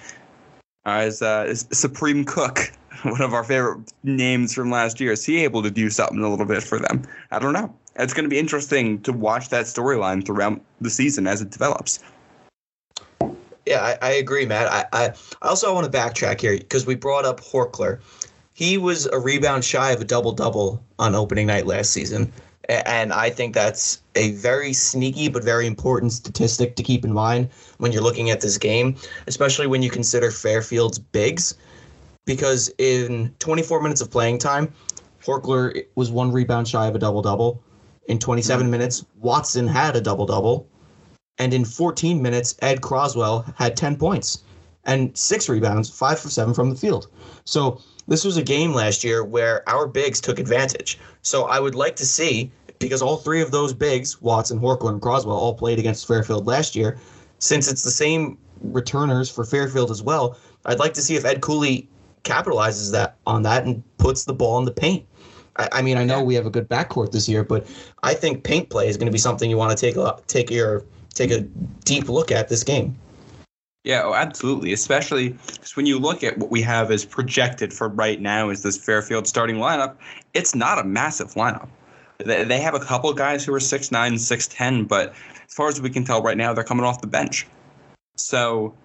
As 0.85 1.23
uh, 1.23 1.55
Supreme 1.55 2.23
Cook, 2.23 2.71
one 3.01 3.19
of 3.19 3.33
our 3.33 3.43
favorite 3.43 3.91
names 4.03 4.53
from 4.53 4.69
last 4.69 4.99
year, 4.99 5.11
is 5.13 5.25
he 5.25 5.43
able 5.43 5.63
to 5.63 5.71
do 5.71 5.89
something 5.89 6.19
a 6.19 6.29
little 6.29 6.45
bit 6.45 6.61
for 6.61 6.77
them? 6.77 7.01
I 7.31 7.39
don't 7.39 7.53
know. 7.53 7.75
It's 7.95 8.13
going 8.13 8.25
to 8.25 8.29
be 8.29 8.37
interesting 8.37 9.01
to 9.01 9.11
watch 9.11 9.49
that 9.49 9.65
storyline 9.65 10.23
throughout 10.23 10.61
the 10.81 10.91
season 10.91 11.25
as 11.25 11.41
it 11.41 11.49
develops. 11.49 11.97
Yeah, 13.65 13.81
I, 13.81 13.97
I 14.03 14.11
agree, 14.11 14.45
Matt. 14.45 14.71
I, 14.71 14.85
I, 14.93 15.13
I 15.41 15.47
also 15.47 15.73
want 15.73 15.91
to 15.91 15.97
backtrack 15.97 16.41
here 16.41 16.59
because 16.59 16.85
we 16.85 16.93
brought 16.93 17.25
up 17.25 17.41
Horchler. 17.41 18.01
He 18.53 18.77
was 18.77 19.07
a 19.07 19.17
rebound 19.17 19.65
shy 19.65 19.91
of 19.93 19.99
a 19.99 20.05
double 20.05 20.31
double 20.31 20.83
on 20.99 21.15
opening 21.15 21.47
night 21.47 21.65
last 21.65 21.91
season. 21.91 22.31
And 22.69 23.11
I 23.11 23.31
think 23.31 23.55
that's 23.55 24.01
a 24.13 24.31
very 24.33 24.73
sneaky 24.73 25.27
but 25.27 25.43
very 25.43 25.65
important 25.65 26.13
statistic 26.13 26.75
to 26.75 26.83
keep 26.83 27.03
in 27.03 27.11
mind 27.11 27.49
when 27.79 27.91
you're 27.91 28.03
looking 28.03 28.29
at 28.29 28.41
this 28.41 28.59
game, 28.59 28.95
especially 29.25 29.65
when 29.65 29.81
you 29.81 29.89
consider 29.89 30.29
Fairfield's 30.29 30.99
bigs. 30.99 31.55
Because 32.25 32.71
in 32.77 33.33
24 33.39 33.81
minutes 33.81 34.01
of 34.01 34.11
playing 34.11 34.37
time, 34.37 34.71
Horchler 35.23 35.83
was 35.95 36.11
one 36.11 36.31
rebound 36.31 36.67
shy 36.67 36.85
of 36.85 36.93
a 36.93 36.99
double 36.99 37.23
double. 37.23 37.61
In 38.07 38.19
27 38.19 38.63
mm-hmm. 38.63 38.71
minutes, 38.71 39.03
Watson 39.17 39.67
had 39.67 39.95
a 39.95 40.01
double 40.01 40.27
double. 40.27 40.67
And 41.39 41.53
in 41.53 41.65
14 41.65 42.21
minutes, 42.21 42.55
Ed 42.61 42.81
Croswell 42.81 43.51
had 43.57 43.75
10 43.75 43.97
points 43.97 44.43
and 44.85 45.15
six 45.17 45.49
rebounds, 45.49 45.89
five 45.89 46.19
for 46.19 46.29
seven 46.29 46.53
from 46.53 46.69
the 46.69 46.75
field. 46.75 47.07
So 47.45 47.81
this 48.07 48.23
was 48.23 48.37
a 48.37 48.43
game 48.43 48.73
last 48.73 49.03
year 49.03 49.23
where 49.23 49.67
our 49.69 49.87
bigs 49.87 50.19
took 50.21 50.39
advantage. 50.39 50.99
So 51.21 51.43
I 51.43 51.59
would 51.59 51.75
like 51.75 51.95
to 51.97 52.05
see, 52.05 52.51
because 52.79 53.01
all 53.01 53.17
three 53.17 53.41
of 53.41 53.51
those 53.51 53.73
bigs, 53.73 54.21
Watson, 54.21 54.59
Horchler, 54.59 54.89
and 54.89 55.01
Croswell, 55.01 55.37
all 55.37 55.53
played 55.53 55.79
against 55.79 56.07
Fairfield 56.07 56.47
last 56.47 56.75
year, 56.75 56.97
since 57.39 57.69
it's 57.69 57.83
the 57.83 57.91
same 57.91 58.37
returners 58.61 59.29
for 59.29 59.45
Fairfield 59.45 59.91
as 59.91 60.01
well, 60.01 60.37
I'd 60.65 60.79
like 60.79 60.93
to 60.95 61.01
see 61.01 61.15
if 61.15 61.25
Ed 61.25 61.41
Cooley 61.41 61.87
capitalizes 62.23 62.91
that 62.91 63.17
on 63.25 63.43
that 63.43 63.65
and 63.65 63.83
puts 63.97 64.25
the 64.25 64.33
ball 64.33 64.57
in 64.59 64.65
the 64.65 64.71
paint. 64.71 65.05
I, 65.57 65.69
I 65.73 65.81
mean, 65.81 65.97
I 65.97 66.03
know 66.03 66.23
we 66.23 66.35
have 66.35 66.45
a 66.45 66.49
good 66.49 66.67
backcourt 66.67 67.11
this 67.11 67.29
year, 67.29 67.43
but 67.43 67.67
I 68.03 68.13
think 68.13 68.43
paint 68.43 68.69
play 68.69 68.87
is 68.87 68.97
going 68.97 69.07
to 69.07 69.11
be 69.11 69.17
something 69.17 69.49
you 69.49 69.57
want 69.57 69.77
to 69.77 69.85
take 69.85 69.95
a 69.95 70.17
take 70.27 70.49
your 70.49 70.83
take 71.13 71.31
a 71.31 71.41
deep 71.85 72.09
look 72.09 72.31
at 72.31 72.49
this 72.49 72.63
game. 72.63 72.97
Yeah, 73.85 74.03
oh, 74.03 74.13
absolutely. 74.13 74.73
Especially 74.73 75.29
because 75.29 75.75
when 75.75 75.85
you 75.85 75.99
look 75.99 76.23
at 76.23 76.37
what 76.37 76.51
we 76.51 76.61
have 76.61 76.91
as 76.91 77.05
projected 77.05 77.73
for 77.73 77.87
right 77.87 78.19
now 78.19 78.49
is 78.49 78.61
this 78.61 78.77
Fairfield 78.77 79.25
starting 79.25 79.55
lineup, 79.55 79.95
it's 80.33 80.53
not 80.53 80.79
a 80.79 80.83
massive 80.83 81.33
lineup. 81.35 81.69
They 82.19 82.59
have 82.59 82.75
a 82.75 82.79
couple 82.79 83.13
guys 83.13 83.45
who 83.45 83.53
are 83.53 83.59
6'9", 83.59 84.13
6'10", 84.13 84.87
but 84.87 85.13
as 85.47 85.53
far 85.53 85.69
as 85.69 85.79
we 85.79 85.89
can 85.89 86.03
tell 86.03 86.21
right 86.21 86.35
now, 86.35 86.53
they're 86.53 86.65
coming 86.65 86.85
off 86.85 86.99
the 86.99 87.07
bench. 87.07 87.47
So 88.17 88.75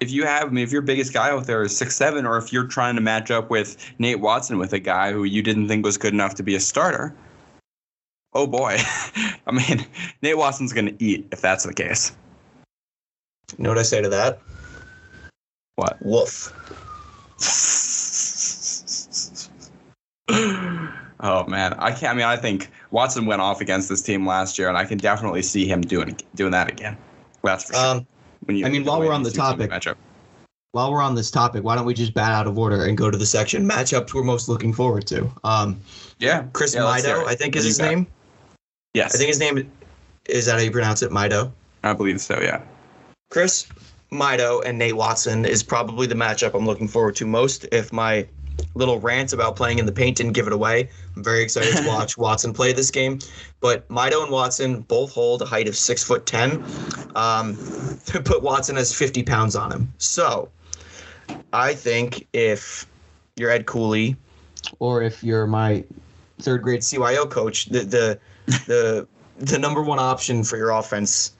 if 0.00 0.10
you 0.10 0.26
have, 0.26 0.48
I 0.48 0.50
mean, 0.50 0.64
if 0.64 0.72
your 0.72 0.82
biggest 0.82 1.14
guy 1.14 1.30
out 1.30 1.46
there 1.46 1.62
is 1.62 1.76
six 1.76 1.96
seven, 1.96 2.26
or 2.26 2.36
if 2.36 2.52
you're 2.52 2.66
trying 2.66 2.94
to 2.96 3.00
match 3.00 3.30
up 3.30 3.48
with 3.48 3.76
Nate 3.98 4.20
Watson 4.20 4.58
with 4.58 4.72
a 4.74 4.78
guy 4.78 5.12
who 5.12 5.24
you 5.24 5.42
didn't 5.42 5.68
think 5.68 5.84
was 5.84 5.96
good 5.96 6.12
enough 6.12 6.34
to 6.34 6.42
be 6.42 6.54
a 6.54 6.60
starter, 6.60 7.14
oh 8.34 8.46
boy. 8.46 8.76
I 9.46 9.50
mean, 9.52 9.86
Nate 10.20 10.36
Watson's 10.36 10.72
going 10.72 10.86
to 10.86 11.04
eat 11.04 11.26
if 11.32 11.40
that's 11.40 11.64
the 11.64 11.72
case. 11.72 12.14
You 13.56 13.64
know 13.64 13.70
what 13.70 13.78
I 13.78 13.82
say 13.82 14.02
to 14.02 14.08
that? 14.10 14.40
What? 15.76 15.96
Woof. 16.00 16.52
oh 21.20 21.46
man, 21.46 21.74
I 21.74 21.90
can't. 21.90 22.12
I 22.12 22.14
mean, 22.14 22.26
I 22.26 22.36
think 22.36 22.70
Watson 22.90 23.26
went 23.26 23.40
off 23.40 23.60
against 23.60 23.88
this 23.88 24.02
team 24.02 24.26
last 24.26 24.58
year, 24.58 24.68
and 24.68 24.76
I 24.76 24.84
can 24.84 24.98
definitely 24.98 25.42
see 25.42 25.66
him 25.66 25.80
doing 25.80 26.16
doing 26.34 26.52
that 26.52 26.70
again. 26.70 26.96
That's 27.42 27.64
for 27.64 27.74
sure. 27.74 27.86
Um, 27.86 28.06
when 28.46 28.56
you, 28.56 28.66
I 28.66 28.68
mean, 28.68 28.84
while 28.84 29.00
we're 29.00 29.12
on 29.12 29.22
the 29.22 29.30
topic, 29.30 29.70
matchup. 29.70 29.96
while 30.72 30.92
we're 30.92 31.02
on 31.02 31.14
this 31.14 31.30
topic, 31.30 31.64
why 31.64 31.76
don't 31.76 31.86
we 31.86 31.94
just 31.94 32.14
bat 32.14 32.32
out 32.32 32.46
of 32.46 32.58
order 32.58 32.84
and 32.84 32.96
go 32.96 33.10
to 33.10 33.18
the 33.18 33.26
section 33.26 33.68
matchups 33.68 34.14
we're 34.14 34.22
most 34.22 34.48
looking 34.48 34.72
forward 34.72 35.06
to? 35.08 35.30
Um, 35.44 35.80
yeah, 36.18 36.44
Chris 36.52 36.74
yeah, 36.74 36.80
Mido, 36.82 37.26
I 37.26 37.34
think 37.34 37.56
is 37.56 37.64
his 37.64 37.78
name. 37.78 38.06
Yes. 38.94 39.14
I 39.14 39.18
think 39.18 39.28
his 39.28 39.40
name 39.40 39.70
is 40.26 40.46
that 40.46 40.52
how 40.52 40.60
you 40.60 40.70
pronounce 40.70 41.02
it, 41.02 41.10
Mido? 41.10 41.52
I 41.82 41.92
believe 41.92 42.20
so, 42.20 42.40
yeah. 42.40 42.62
Chris 43.30 43.66
Mido 44.12 44.62
and 44.64 44.78
Nate 44.78 44.96
Watson 44.96 45.44
is 45.44 45.62
probably 45.62 46.06
the 46.06 46.14
matchup 46.14 46.54
I'm 46.54 46.64
looking 46.64 46.88
forward 46.88 47.16
to 47.16 47.26
most. 47.26 47.66
If 47.72 47.92
my 47.92 48.26
little 48.74 49.00
rant 49.00 49.32
about 49.32 49.56
playing 49.56 49.78
in 49.78 49.86
the 49.86 49.92
paint 49.92 50.16
didn't 50.16 50.32
give 50.32 50.46
it 50.46 50.52
away, 50.52 50.88
I'm 51.16 51.24
very 51.24 51.42
excited 51.42 51.76
to 51.76 51.86
watch 51.88 52.18
Watson 52.18 52.52
play 52.52 52.72
this 52.72 52.90
game. 52.90 53.18
But 53.60 53.86
Mido 53.88 54.22
and 54.22 54.32
Watson 54.32 54.80
both 54.80 55.12
hold 55.12 55.42
a 55.42 55.44
height 55.44 55.68
of 55.68 55.76
six 55.76 56.02
foot 56.02 56.26
ten. 56.26 56.64
Um, 57.14 57.56
but 58.24 58.42
Watson 58.42 58.76
has 58.76 58.94
50 58.94 59.22
pounds 59.22 59.56
on 59.56 59.72
him. 59.72 59.92
So 59.98 60.48
I 61.52 61.74
think 61.74 62.26
if 62.32 62.86
you're 63.36 63.50
Ed 63.50 63.66
Cooley, 63.66 64.16
or 64.78 65.02
if 65.02 65.22
you're 65.22 65.46
my 65.46 65.84
third 66.40 66.62
grade 66.62 66.80
CYO 66.80 67.28
coach, 67.30 67.66
the 67.66 67.80
the 67.80 68.18
the 68.66 69.06
the 69.38 69.58
number 69.58 69.82
one 69.82 69.98
option 69.98 70.44
for 70.44 70.56
your 70.56 70.70
offense 70.70 71.32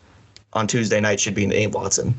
on 0.52 0.66
Tuesday 0.66 1.00
night 1.00 1.20
should 1.20 1.34
be 1.34 1.46
Nate 1.46 1.72
Watson. 1.72 2.18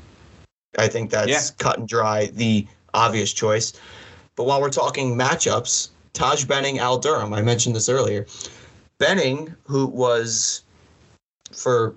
I 0.77 0.87
think 0.87 1.09
that's 1.09 1.29
yeah. 1.29 1.41
cut 1.57 1.79
and 1.79 1.87
dry, 1.87 2.27
the 2.27 2.67
obvious 2.93 3.33
choice. 3.33 3.73
But 4.35 4.45
while 4.45 4.61
we're 4.61 4.69
talking 4.69 5.15
matchups, 5.15 5.89
Taj 6.13 6.45
Benning, 6.45 6.79
Al 6.79 6.97
Durham, 6.97 7.33
I 7.33 7.41
mentioned 7.41 7.75
this 7.75 7.89
earlier. 7.89 8.25
Benning, 8.97 9.53
who 9.63 9.87
was, 9.87 10.63
for 11.51 11.95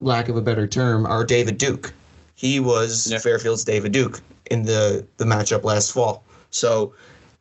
lack 0.00 0.28
of 0.28 0.36
a 0.36 0.42
better 0.42 0.66
term, 0.66 1.06
our 1.06 1.24
David 1.24 1.58
Duke. 1.58 1.92
He 2.34 2.60
was 2.60 3.10
yeah. 3.10 3.18
Fairfield's 3.18 3.64
David 3.64 3.92
Duke 3.92 4.20
in 4.50 4.64
the, 4.64 5.06
the 5.16 5.24
matchup 5.24 5.64
last 5.64 5.92
fall. 5.92 6.24
So 6.50 6.94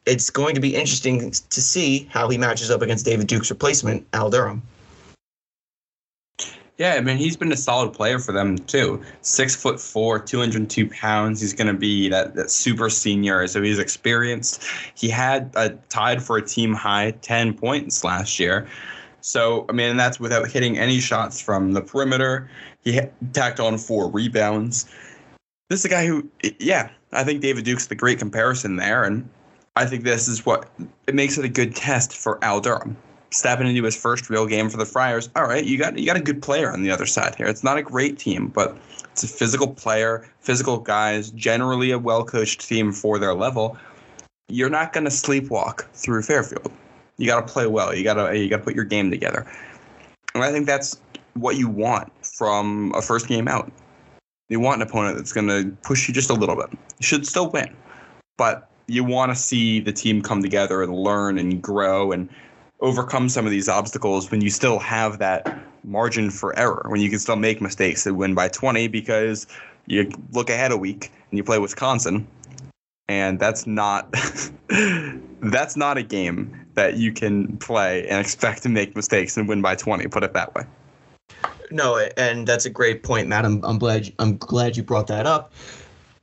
it's 0.05 0.29
going 0.29 0.55
to 0.55 0.61
be 0.61 0.75
interesting 0.75 1.31
to 1.31 1.61
see 1.61 2.07
how 2.11 2.29
he 2.29 2.37
matches 2.37 2.71
up 2.71 2.81
against 2.81 3.05
David 3.05 3.27
Duke's 3.27 3.49
replacement, 3.49 4.05
Al 4.13 4.29
Durham. 4.29 4.61
Yeah, 6.81 6.95
I 6.95 7.01
mean 7.01 7.17
he's 7.17 7.37
been 7.37 7.51
a 7.51 7.57
solid 7.57 7.93
player 7.93 8.17
for 8.17 8.31
them 8.31 8.57
too. 8.57 8.99
Six 9.21 9.55
foot 9.55 9.79
four, 9.79 10.17
two 10.17 10.39
hundred 10.39 10.67
two 10.67 10.89
pounds. 10.89 11.39
He's 11.39 11.53
going 11.53 11.67
to 11.67 11.79
be 11.79 12.09
that, 12.09 12.33
that 12.33 12.49
super 12.49 12.89
senior, 12.89 13.45
so 13.45 13.61
he's 13.61 13.77
experienced. 13.77 14.63
He 14.95 15.07
had 15.07 15.51
a, 15.55 15.69
tied 15.89 16.23
for 16.23 16.37
a 16.37 16.41
team 16.41 16.73
high 16.73 17.11
ten 17.21 17.53
points 17.53 18.03
last 18.03 18.39
year. 18.39 18.67
So 19.21 19.67
I 19.69 19.73
mean, 19.73 19.95
that's 19.95 20.19
without 20.19 20.49
hitting 20.49 20.79
any 20.79 20.99
shots 20.99 21.39
from 21.39 21.73
the 21.73 21.81
perimeter. 21.81 22.49
He 22.83 22.99
tacked 23.31 23.59
on 23.59 23.77
four 23.77 24.09
rebounds. 24.09 24.85
This 25.69 25.81
is 25.81 25.85
a 25.85 25.89
guy 25.89 26.07
who, 26.07 26.27
yeah, 26.57 26.89
I 27.11 27.23
think 27.23 27.41
David 27.41 27.63
Duke's 27.63 27.85
the 27.85 27.95
great 27.95 28.17
comparison 28.17 28.77
there, 28.77 29.03
and 29.03 29.29
I 29.75 29.85
think 29.85 30.03
this 30.03 30.27
is 30.27 30.47
what 30.47 30.67
it 31.05 31.13
makes 31.13 31.37
it 31.37 31.45
a 31.45 31.49
good 31.49 31.75
test 31.75 32.17
for 32.17 32.43
Al 32.43 32.59
Durham. 32.59 32.97
Stepping 33.33 33.67
into 33.67 33.83
his 33.83 33.95
first 33.95 34.29
real 34.29 34.45
game 34.45 34.69
for 34.69 34.77
the 34.77 34.85
Friars. 34.85 35.29
All 35.35 35.43
right, 35.43 35.63
you 35.63 35.77
got 35.77 35.97
you 35.97 36.05
got 36.05 36.17
a 36.17 36.21
good 36.21 36.41
player 36.41 36.71
on 36.71 36.83
the 36.83 36.91
other 36.91 37.05
side 37.05 37.35
here. 37.35 37.47
It's 37.47 37.63
not 37.63 37.77
a 37.77 37.81
great 37.81 38.19
team, 38.19 38.49
but 38.49 38.77
it's 39.11 39.23
a 39.23 39.27
physical 39.27 39.67
player, 39.67 40.29
physical 40.39 40.77
guys, 40.77 41.31
generally 41.31 41.91
a 41.91 41.99
well 41.99 42.25
coached 42.25 42.67
team 42.67 42.91
for 42.91 43.19
their 43.19 43.33
level. 43.33 43.77
You're 44.49 44.69
not 44.69 44.91
going 44.91 45.05
to 45.05 45.09
sleepwalk 45.09 45.83
through 45.93 46.23
Fairfield. 46.23 46.71
You 47.17 47.27
got 47.27 47.45
to 47.45 47.53
play 47.53 47.67
well. 47.67 47.95
You 47.95 48.03
got 48.03 48.15
to 48.15 48.37
you 48.37 48.49
got 48.49 48.57
to 48.57 48.63
put 48.63 48.75
your 48.75 48.83
game 48.83 49.09
together. 49.09 49.49
And 50.33 50.43
I 50.43 50.51
think 50.51 50.65
that's 50.65 50.99
what 51.33 51.55
you 51.55 51.69
want 51.69 52.11
from 52.25 52.93
a 52.95 53.01
first 53.01 53.27
game 53.27 53.47
out. 53.47 53.71
You 54.49 54.59
want 54.59 54.81
an 54.81 54.87
opponent 54.87 55.15
that's 55.15 55.31
going 55.31 55.47
to 55.47 55.71
push 55.83 56.07
you 56.07 56.13
just 56.13 56.29
a 56.29 56.33
little 56.33 56.55
bit. 56.55 56.69
You 56.71 57.05
should 57.05 57.25
still 57.25 57.49
win, 57.49 57.73
but 58.37 58.69
you 58.87 59.03
want 59.03 59.31
to 59.31 59.35
see 59.35 59.79
the 59.79 59.93
team 59.93 60.21
come 60.21 60.41
together 60.41 60.83
and 60.83 60.93
learn 60.93 61.37
and 61.37 61.61
grow 61.61 62.11
and 62.11 62.27
overcome 62.81 63.29
some 63.29 63.45
of 63.45 63.51
these 63.51 63.69
obstacles 63.69 64.31
when 64.31 64.41
you 64.41 64.49
still 64.49 64.79
have 64.79 65.19
that 65.19 65.59
margin 65.83 66.29
for 66.29 66.57
error, 66.57 66.85
when 66.87 66.99
you 66.99 67.09
can 67.09 67.19
still 67.19 67.35
make 67.35 67.61
mistakes 67.61 68.05
and 68.05 68.17
win 68.17 68.33
by 68.33 68.47
20 68.47 68.87
because 68.87 69.47
you 69.87 70.11
look 70.31 70.49
ahead 70.49 70.71
a 70.71 70.77
week 70.77 71.11
and 71.29 71.37
you 71.37 71.43
play 71.43 71.59
Wisconsin. 71.59 72.27
And 73.07 73.39
that's 73.39 73.67
not 73.67 74.11
that's 75.41 75.75
not 75.75 75.97
a 75.97 76.03
game 76.03 76.65
that 76.75 76.97
you 76.97 77.11
can 77.11 77.57
play 77.57 78.07
and 78.07 78.19
expect 78.19 78.63
to 78.63 78.69
make 78.69 78.95
mistakes 78.95 79.35
and 79.37 79.47
win 79.47 79.61
by 79.61 79.75
20, 79.75 80.07
put 80.07 80.23
it 80.23 80.33
that 80.33 80.55
way. 80.55 80.63
No, 81.71 81.97
and 82.17 82.47
that's 82.47 82.65
a 82.65 82.69
great 82.69 83.03
point, 83.03 83.27
Matt. 83.27 83.45
I'm, 83.45 83.63
I'm 83.63 83.77
glad 83.77 84.11
I'm 84.19 84.37
glad 84.37 84.77
you 84.77 84.83
brought 84.83 85.07
that 85.07 85.25
up. 85.25 85.53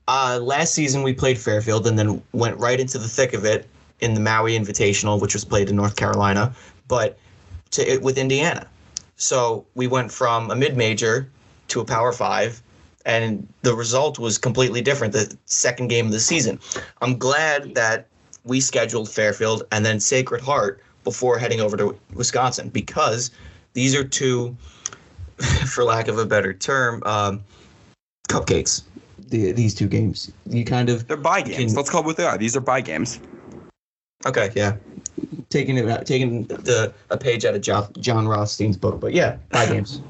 Uh, 0.07 0.39
last 0.41 0.73
season 0.73 1.03
we 1.03 1.13
played 1.13 1.39
Fairfield 1.39 1.87
and 1.87 1.99
then 1.99 2.23
went 2.33 2.57
right 2.59 2.81
into 2.81 2.97
the 2.97 3.09
thick 3.09 3.35
of 3.35 3.45
it 3.45 3.69
in 4.01 4.15
the 4.15 4.21
Maui 4.21 4.59
Invitational, 4.59 5.21
which 5.21 5.35
was 5.35 5.45
played 5.45 5.69
in 5.69 5.77
North 5.77 5.97
Carolina, 5.97 6.55
but 6.87 7.19
to 7.73 7.83
it 7.83 8.03
with 8.03 8.19
Indiana. 8.19 8.67
So 9.17 9.67
we 9.75 9.87
went 9.87 10.13
from 10.13 10.51
a 10.51 10.57
mid 10.57 10.77
major 10.77 11.29
to 11.69 11.81
a 11.81 11.85
Power 11.85 12.13
Five, 12.13 12.63
and 13.05 13.47
the 13.63 13.75
result 13.75 14.19
was 14.19 14.39
completely 14.39 14.81
different. 14.81 15.13
The 15.13 15.37
second 15.47 15.89
game 15.89 16.07
of 16.07 16.13
the 16.13 16.21
season. 16.21 16.61
I'm 17.03 17.19
glad 17.19 17.75
that 17.75 18.07
we 18.45 18.61
scheduled 18.61 19.09
Fairfield 19.09 19.65
and 19.73 19.85
then 19.85 20.01
Sacred 20.01 20.41
Heart 20.41 20.83
before 21.05 21.39
heading 21.39 21.61
over 21.61 21.77
to 21.77 21.99
Wisconsin 22.15 22.69
because 22.71 23.31
these 23.73 23.95
are 23.95 24.05
two, 24.05 24.57
for 25.67 25.85
lack 25.85 26.09
of 26.09 26.19
a 26.19 26.27
better 26.27 26.53
term, 26.53 27.03
um, 27.05 27.43
cupcakes. 28.29 28.83
The, 29.29 29.53
these 29.53 29.75
two 29.75 29.89
games, 29.89 30.33
you 30.47 30.65
kind 30.65 30.89
of 30.89 31.07
they're 31.07 31.17
buy 31.17 31.43
games. 31.43 31.73
Can, 31.73 31.75
Let's 31.75 31.91
call 31.91 32.01
it 32.01 32.07
what 32.07 32.17
they 32.17 32.25
are. 32.25 32.39
These 32.39 32.57
are 32.57 32.61
buy 32.61 32.81
games. 32.81 33.21
Okay, 34.27 34.51
yeah, 34.57 34.77
taking 35.49 35.77
it 35.77 35.89
out, 35.89 36.05
taking 36.07 36.45
the 36.45 36.93
a 37.11 37.17
page 37.17 37.45
out 37.45 37.55
of 37.55 37.61
John, 37.61 37.93
Jon 38.01 38.27
Rothstein's 38.27 38.77
book, 38.77 39.01
but 39.01 39.13
yeah, 39.13 39.37
five 39.51 39.69
games. 39.73 40.03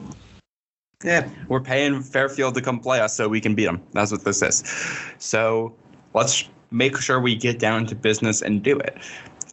Yeah, 1.05 1.29
we're 1.49 1.61
paying 1.61 2.03
Fairfield 2.03 2.55
to 2.55 2.61
come 2.61 2.81
play 2.81 3.01
us 3.01 3.15
so 3.15 3.29
we 3.29 3.41
can 3.41 3.55
beat 3.55 3.67
them. 3.67 3.81
That's 3.93 4.11
what 4.11 4.25
this 4.25 4.43
is. 4.43 4.65
So 5.19 5.75
let's 6.15 6.49
make 6.71 6.97
sure 6.99 7.21
we 7.21 7.37
get 7.37 7.59
down 7.59 7.87
to 7.87 7.95
business 7.95 8.43
and 8.43 8.63
do 8.63 8.79
it. 8.79 8.97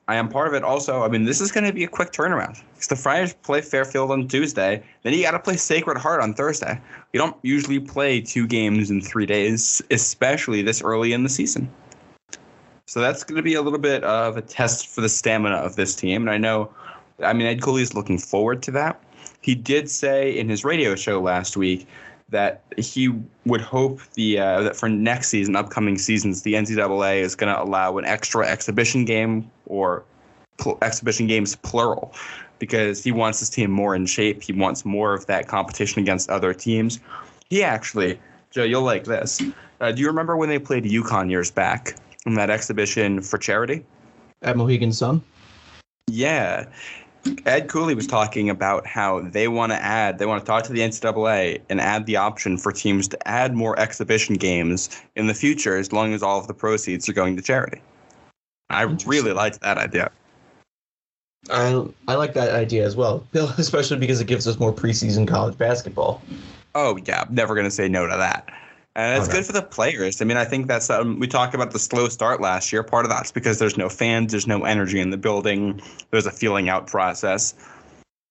I 0.08 0.16
am 0.16 0.30
part 0.30 0.48
of 0.48 0.54
it 0.54 0.64
also. 0.64 1.04
I 1.04 1.08
mean, 1.08 1.26
this 1.26 1.42
is 1.42 1.52
going 1.52 1.64
to 1.66 1.74
be 1.74 1.84
a 1.84 1.88
quick 1.88 2.12
turnaround 2.12 2.62
because 2.74 2.88
the 2.88 2.96
Friars 2.96 3.34
play 3.34 3.62
Fairfield 3.62 4.12
on 4.12 4.28
Tuesday. 4.28 4.84
Then 5.02 5.14
you 5.14 5.24
got 5.24 5.32
to 5.32 5.40
play 5.40 5.58
Sacred 5.58 5.98
Heart 5.98 6.22
on 6.22 6.34
Thursday. 6.34 6.80
You 7.12 7.20
don't 7.20 7.36
usually 7.42 7.80
play 7.80 8.22
two 8.22 8.46
games 8.46 8.92
in 8.92 9.02
three 9.02 9.26
days, 9.26 9.82
especially 9.90 10.62
this 10.62 10.82
early 10.82 11.14
in 11.14 11.24
the 11.24 11.30
season. 11.30 11.70
So 12.88 13.02
that's 13.02 13.24
going 13.24 13.38
to 13.38 13.42
be 13.42 13.56
a 13.56 13.62
little 13.62 13.80
bit 13.80 14.04
of 14.04 14.38
a 14.38 14.42
test 14.42 14.88
for 14.88 15.02
the 15.02 15.10
stamina 15.10 15.56
of 15.56 15.76
this 15.76 15.96
team. 15.96 16.22
And 16.22 16.30
I 16.30 16.38
know, 16.38 16.72
I 17.20 17.34
mean, 17.34 17.48
Ed 17.48 17.62
Cooley 17.62 17.82
is 17.82 17.96
looking 17.96 18.20
forward 18.20 18.62
to 18.64 18.72
that. 18.72 19.02
He 19.42 19.56
did 19.56 19.90
say 19.90 20.38
in 20.38 20.50
his 20.50 20.64
radio 20.64 20.96
show 20.96 21.20
last 21.20 21.58
week 21.58 21.88
that 22.30 22.64
he 22.78 23.14
would 23.46 23.62
hope 23.62 24.02
the 24.14 24.40
uh, 24.40 24.62
that 24.62 24.76
for 24.76 24.90
next 24.90 25.30
season, 25.30 25.56
upcoming 25.56 25.98
seasons, 25.98 26.42
the 26.42 26.54
NCAA 26.54 27.18
is 27.20 27.36
going 27.36 27.54
to 27.54 27.62
allow 27.62 27.98
an 27.98 28.06
extra 28.06 28.48
exhibition 28.48 29.06
game 29.06 29.50
or 29.68 30.04
pl- 30.58 30.78
exhibition 30.82 31.28
games 31.28 31.56
plural, 31.58 32.14
because 32.60 33.04
he 33.04 33.12
wants 33.12 33.40
his 33.40 33.50
team 33.50 33.70
more 33.70 33.96
in 33.96 34.06
shape. 34.06 34.42
He 34.42 34.54
wants 34.54 34.86
more 34.86 35.14
of 35.14 35.26
that 35.28 35.48
competition 35.48 36.02
against 36.02 36.30
other 36.30 36.54
teams. 36.54 37.00
He 37.50 37.64
actually, 37.64 38.20
Joe, 38.52 38.64
you'll 38.64 38.82
like 38.82 39.06
this. 39.06 39.42
Uh, 39.80 39.92
do 39.92 40.02
you 40.02 40.08
remember 40.08 40.36
when 40.38 40.50
they 40.50 40.60
played 40.60 40.86
UConn 40.86 41.30
years 41.30 41.52
back 41.52 41.96
that 42.34 42.50
exhibition 42.50 43.22
for 43.22 43.38
charity 43.38 43.86
at 44.42 44.58
Mohegan 44.58 44.92
Sun? 44.92 45.22
Yeah, 46.08 46.66
Ed 47.46 47.70
Cooley 47.70 47.96
was 47.96 48.08
talking 48.08 48.50
about 48.50 48.86
how 48.86 49.22
they 49.22 49.48
want 49.48 49.72
to 49.72 49.82
add, 49.82 50.20
they 50.20 50.26
want 50.26 50.42
to 50.42 50.46
talk 50.46 50.64
to 50.64 50.74
the 50.74 50.82
NCAA 50.82 51.62
and 51.70 51.80
add 51.80 52.06
the 52.06 52.16
option 52.16 52.58
for 52.58 52.72
teams 52.72 53.08
to 53.10 53.28
add 53.28 53.54
more 53.54 53.78
exhibition 53.80 54.36
games 54.36 54.90
in 55.16 55.28
the 55.28 55.34
future 55.34 55.78
as 55.78 55.92
long 55.92 56.14
as 56.14 56.22
all 56.22 56.40
of 56.40 56.48
the 56.48 56.54
proceeds 56.54 57.08
are 57.08 57.14
going 57.14 57.36
to 57.36 57.42
charity. 57.42 57.82
I 58.70 58.84
really 59.06 59.34
liked 59.34 59.62
that 59.62 59.78
idea. 59.78 60.12
I 61.52 61.86
I 62.08 62.16
like 62.16 62.34
that 62.34 62.54
idea 62.56 62.86
as 62.86 62.96
well, 62.96 63.26
especially 63.34 63.98
because 63.98 64.20
it 64.20 64.26
gives 64.26 64.48
us 64.48 64.60
more 64.60 64.74
preseason 64.74 65.28
college 65.28 65.58
basketball. 65.58 66.22
Oh 66.74 66.98
yeah, 67.06 67.24
I'm 67.28 67.34
never 67.34 67.54
gonna 67.54 67.72
say 67.72 67.88
no 67.88 68.08
to 68.08 68.18
that 68.18 68.52
and 68.96 69.18
it's 69.18 69.28
okay. 69.28 69.40
good 69.40 69.46
for 69.46 69.52
the 69.52 69.62
players. 69.62 70.22
I 70.22 70.26
mean, 70.26 70.38
I 70.38 70.46
think 70.46 70.68
that's 70.68 70.90
um, 70.90 71.20
we 71.20 71.28
talked 71.28 71.54
about 71.54 71.72
the 71.72 71.80
slow 71.80 72.08
start 72.08 72.40
last 72.40 72.72
year. 72.72 72.82
Part 72.82 73.06
of 73.06 73.12
that's 73.12 73.32
because 73.32 73.60
there's 73.60 73.78
no 73.78 73.90
fans, 73.90 74.32
there's 74.32 74.48
no 74.48 74.64
energy 74.64 75.00
in 75.00 75.10
the 75.10 75.18
building, 75.18 75.82
there's 76.12 76.26
a 76.26 76.32
feeling 76.32 76.70
out 76.70 76.88
process. 76.88 77.54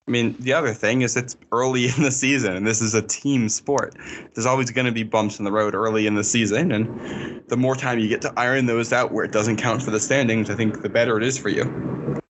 I 0.06 0.10
mean, 0.10 0.36
the 0.38 0.52
other 0.52 0.74
thing 0.74 1.00
is 1.00 1.16
it's 1.16 1.36
early 1.52 1.88
in 1.96 2.02
the 2.02 2.10
season, 2.10 2.56
and 2.56 2.66
this 2.66 2.80
is 2.80 2.94
a 2.94 3.02
team 3.02 3.48
sport. 3.48 3.94
There's 4.34 4.46
always 4.46 4.70
going 4.70 4.86
to 4.86 4.92
be 4.92 5.02
bumps 5.02 5.38
in 5.38 5.44
the 5.44 5.52
road 5.52 5.74
early 5.74 6.06
in 6.06 6.14
the 6.14 6.24
season, 6.24 6.72
and 6.72 7.42
the 7.48 7.56
more 7.56 7.76
time 7.76 7.98
you 7.98 8.08
get 8.08 8.22
to 8.22 8.32
iron 8.36 8.66
those 8.66 8.92
out 8.92 9.12
where 9.12 9.24
it 9.24 9.32
doesn't 9.32 9.56
count 9.56 9.82
for 9.82 9.90
the 9.90 10.00
standings, 10.00 10.50
I 10.50 10.54
think 10.54 10.82
the 10.82 10.88
better 10.88 11.16
it 11.18 11.22
is 11.22 11.38
for 11.38 11.50
you. 11.50 12.20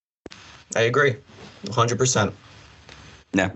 I 0.76 0.82
agree, 0.82 1.16
100%. 1.66 2.32
Yeah. 3.32 3.50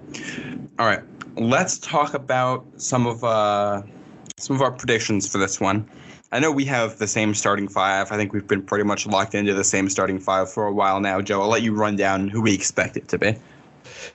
All 0.78 0.86
right. 0.86 1.02
Let's 1.36 1.78
talk 1.78 2.14
about 2.14 2.66
some 2.76 3.06
of 3.06 3.22
uh, 3.22 3.82
some 4.38 4.56
of 4.56 4.62
our 4.62 4.72
predictions 4.72 5.28
for 5.28 5.38
this 5.38 5.60
one. 5.60 5.88
I 6.30 6.40
know 6.40 6.52
we 6.52 6.64
have 6.66 6.98
the 6.98 7.06
same 7.06 7.34
starting 7.34 7.68
five. 7.68 8.12
I 8.12 8.16
think 8.16 8.32
we've 8.32 8.46
been 8.46 8.62
pretty 8.62 8.84
much 8.84 9.06
locked 9.06 9.34
into 9.34 9.54
the 9.54 9.64
same 9.64 9.88
starting 9.88 10.18
five 10.18 10.50
for 10.52 10.66
a 10.66 10.72
while 10.72 11.00
now. 11.00 11.20
Joe, 11.20 11.40
I'll 11.40 11.48
let 11.48 11.62
you 11.62 11.74
run 11.74 11.96
down 11.96 12.28
who 12.28 12.42
we 12.42 12.52
expect 12.52 12.96
it 12.96 13.08
to 13.08 13.18
be. 13.18 13.36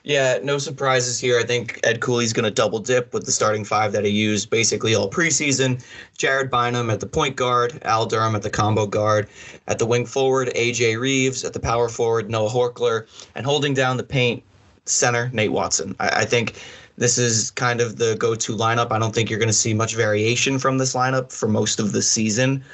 Yeah, 0.04 0.38
no 0.42 0.58
surprises 0.58 1.18
here. 1.18 1.38
I 1.38 1.44
think 1.44 1.80
Ed 1.82 2.00
Cooley's 2.00 2.32
going 2.32 2.44
to 2.44 2.50
double 2.50 2.78
dip 2.78 3.12
with 3.12 3.24
the 3.24 3.32
starting 3.32 3.64
five 3.64 3.92
that 3.92 4.04
he 4.04 4.10
used 4.10 4.50
basically 4.50 4.94
all 4.94 5.10
preseason. 5.10 5.84
Jared 6.16 6.50
Bynum 6.50 6.90
at 6.90 7.00
the 7.00 7.06
point 7.06 7.36
guard, 7.36 7.80
Al 7.82 8.06
Durham 8.06 8.34
at 8.34 8.42
the 8.42 8.50
combo 8.50 8.86
guard, 8.86 9.28
at 9.66 9.78
the 9.78 9.86
wing 9.86 10.06
forward, 10.06 10.48
AJ 10.54 11.00
Reeves 11.00 11.42
at 11.44 11.52
the 11.52 11.60
power 11.60 11.88
forward, 11.88 12.30
Noah 12.30 12.50
Horchler, 12.50 13.06
and 13.34 13.44
holding 13.44 13.74
down 13.74 13.96
the 13.96 14.04
paint 14.04 14.42
center, 14.84 15.30
Nate 15.32 15.52
Watson. 15.52 15.96
I, 15.98 16.08
I 16.20 16.24
think 16.24 16.60
this 16.96 17.18
is 17.18 17.50
kind 17.52 17.80
of 17.80 17.96
the 17.96 18.16
go-to 18.16 18.56
lineup. 18.56 18.92
I 18.92 18.98
don't 18.98 19.14
think 19.14 19.28
you're 19.28 19.38
going 19.38 19.48
to 19.48 19.52
see 19.52 19.74
much 19.74 19.96
variation 19.96 20.58
from 20.58 20.78
this 20.78 20.94
lineup 20.94 21.32
for 21.32 21.48
most 21.48 21.80
of 21.80 21.92
the 21.92 22.02
season. 22.02 22.64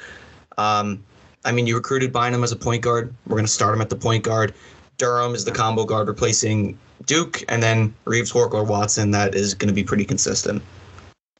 Um, 0.57 1.03
I 1.43 1.51
mean, 1.51 1.65
you 1.65 1.75
recruited 1.75 2.13
Bynum 2.13 2.43
as 2.43 2.51
a 2.51 2.55
point 2.55 2.83
guard. 2.83 3.13
We're 3.25 3.37
going 3.37 3.45
to 3.45 3.51
start 3.51 3.73
him 3.73 3.81
at 3.81 3.89
the 3.89 3.95
point 3.95 4.23
guard. 4.23 4.53
Durham 4.97 5.33
is 5.33 5.45
the 5.45 5.51
combo 5.51 5.85
guard 5.85 6.07
replacing 6.07 6.77
Duke, 7.07 7.43
and 7.49 7.63
then 7.63 7.93
Reeves, 8.05 8.31
Horchler, 8.31 8.67
Watson. 8.67 9.09
That 9.11 9.33
is 9.33 9.55
going 9.55 9.69
to 9.69 9.73
be 9.73 9.83
pretty 9.83 10.05
consistent. 10.05 10.61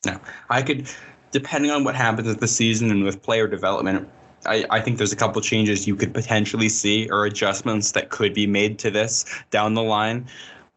Now, 0.04 0.20
I 0.50 0.64
could, 0.64 0.90
depending 1.32 1.70
on 1.70 1.84
what 1.84 1.96
happens 1.96 2.28
at 2.28 2.40
the 2.40 2.48
season 2.48 2.90
and 2.90 3.04
with 3.04 3.22
player 3.22 3.48
development, 3.48 4.10
I, 4.48 4.66
I 4.72 4.80
think 4.80 4.98
there's 4.98 5.14
a 5.14 5.16
couple 5.16 5.40
changes 5.42 5.86
you 5.86 5.96
could 5.96 6.16
potentially 6.16 6.70
see 6.70 7.08
or 7.12 7.26
adjustments 7.26 7.92
that 7.92 8.10
could 8.10 8.34
be 8.34 8.48
made 8.48 8.80
to 8.80 8.90
this 8.90 9.26
down 9.52 9.76
the 9.76 9.84
line. 9.84 10.28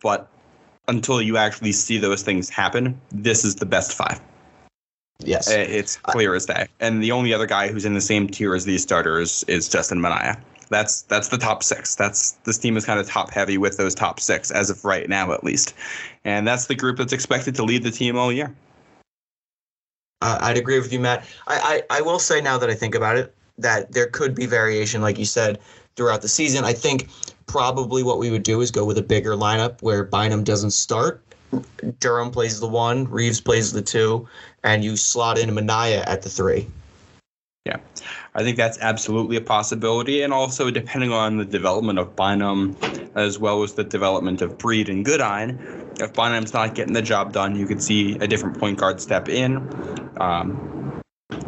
But 0.02 0.28
until 0.88 1.20
you 1.20 1.36
actually 1.36 1.72
see 1.72 1.98
those 1.98 2.22
things 2.22 2.48
happen, 2.48 3.00
this 3.10 3.44
is 3.44 3.56
the 3.56 3.66
best 3.66 3.94
five. 3.94 4.20
Yes. 5.20 5.48
It's 5.48 5.96
clear 5.96 6.34
as 6.34 6.46
day. 6.46 6.66
And 6.80 7.02
the 7.02 7.12
only 7.12 7.32
other 7.32 7.46
guy 7.46 7.68
who's 7.68 7.84
in 7.84 7.94
the 7.94 8.00
same 8.00 8.28
tier 8.28 8.54
as 8.54 8.64
these 8.64 8.82
starters 8.82 9.44
is 9.48 9.68
Justin 9.68 10.00
Minaya. 10.00 10.36
That's 10.70 11.02
that's 11.02 11.28
the 11.28 11.38
top 11.38 11.62
six. 11.62 11.94
That's 11.94 12.32
this 12.44 12.58
team 12.58 12.76
is 12.76 12.84
kind 12.84 12.98
of 12.98 13.06
top 13.06 13.30
heavy 13.30 13.58
with 13.58 13.76
those 13.76 13.94
top 13.94 14.18
six 14.18 14.50
as 14.50 14.70
of 14.70 14.84
right 14.84 15.08
now, 15.08 15.32
at 15.32 15.44
least. 15.44 15.74
And 16.24 16.48
that's 16.48 16.66
the 16.66 16.74
group 16.74 16.96
that's 16.96 17.12
expected 17.12 17.54
to 17.56 17.64
lead 17.64 17.82
the 17.82 17.90
team 17.90 18.16
all 18.16 18.32
year. 18.32 18.54
Uh, 20.20 20.38
I'd 20.40 20.56
agree 20.56 20.80
with 20.80 20.92
you, 20.92 20.98
Matt. 20.98 21.26
I, 21.46 21.84
I, 21.90 21.98
I 21.98 22.00
will 22.00 22.18
say 22.18 22.40
now 22.40 22.56
that 22.56 22.70
I 22.70 22.74
think 22.74 22.94
about 22.94 23.18
it, 23.18 23.34
that 23.58 23.92
there 23.92 24.06
could 24.06 24.34
be 24.34 24.46
variation, 24.46 25.02
like 25.02 25.18
you 25.18 25.26
said, 25.26 25.60
throughout 25.96 26.22
the 26.22 26.28
season. 26.28 26.64
I 26.64 26.72
think 26.72 27.09
probably 27.46 28.02
what 28.02 28.18
we 28.18 28.30
would 28.30 28.42
do 28.42 28.61
is 28.61 28.70
go 28.70 28.85
with 28.85 28.98
a 28.98 29.02
bigger 29.02 29.33
lineup 29.33 29.83
where 29.83 30.04
Bynum 30.04 30.44
doesn't 30.44 30.72
start. 30.72 31.22
Durham 32.00 32.30
plays 32.30 32.59
the 32.61 32.66
one, 32.66 33.09
Reeves 33.09 33.40
plays 33.40 33.72
the 33.72 33.83
two, 33.83 34.26
and 34.64 34.83
you 34.83 34.96
slot 34.96 35.38
in 35.38 35.54
Minaya 35.54 36.02
at 36.07 36.22
the 36.22 36.28
three. 36.28 36.66
Yeah, 37.64 37.78
I 38.35 38.42
think 38.42 38.59
that's 38.59 38.78
absolutely 38.80 39.37
a 39.37 39.40
possibility. 39.40 40.22
And 40.22 40.35
also, 40.35 40.70
depending 40.70 41.12
on 41.12 41.38
the 41.38 41.46
development 41.46 41.98
of 41.98 42.14
Bynum 42.14 42.76
as 43.14 43.38
well 43.38 43.62
as 43.62 43.72
the 43.72 43.85
development 43.85 44.42
of 44.42 44.59
Breed 44.59 44.88
and 44.90 45.04
Goodine, 45.04 45.59
if 46.00 46.12
Bynum's 46.12 46.52
not 46.52 46.74
getting 46.74 46.92
the 46.92 47.02
job 47.02 47.33
done, 47.33 47.57
you 47.57 47.66
could 47.66 47.83
see 47.83 48.16
a 48.18 48.26
different 48.26 48.59
point 48.59 48.78
guard 48.78 49.00
step 49.00 49.28
in. 49.28 49.57
Um, 50.20 51.00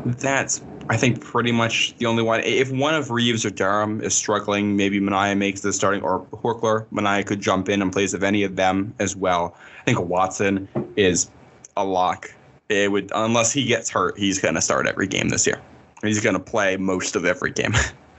that's 0.04 0.62
I 0.88 0.96
think 0.96 1.20
pretty 1.20 1.52
much 1.52 1.96
the 1.98 2.06
only 2.06 2.22
one. 2.22 2.40
If 2.40 2.70
one 2.70 2.94
of 2.94 3.10
Reeves 3.10 3.44
or 3.44 3.50
Durham 3.50 4.00
is 4.00 4.14
struggling, 4.14 4.76
maybe 4.76 5.00
Minaya 5.00 5.34
makes 5.34 5.60
the 5.60 5.72
starting, 5.72 6.02
or 6.02 6.24
Horchler, 6.32 6.86
Minaya 6.90 7.24
could 7.24 7.40
jump 7.40 7.68
in 7.68 7.82
in 7.82 7.90
place 7.90 8.14
of 8.14 8.22
any 8.22 8.42
of 8.44 8.56
them 8.56 8.94
as 8.98 9.16
well. 9.16 9.56
I 9.80 9.84
think 9.84 10.00
Watson 10.00 10.68
is 10.96 11.30
a 11.76 11.84
lock. 11.84 12.32
It 12.68 12.90
would 12.90 13.10
unless 13.14 13.52
he 13.52 13.64
gets 13.64 13.90
hurt, 13.90 14.18
he's 14.18 14.38
going 14.38 14.54
to 14.54 14.60
start 14.60 14.86
every 14.86 15.06
game 15.06 15.28
this 15.28 15.46
year. 15.46 15.60
He's 16.02 16.20
going 16.20 16.34
to 16.34 16.40
play 16.40 16.76
most 16.76 17.16
of 17.16 17.24
every 17.24 17.52
game. 17.52 17.74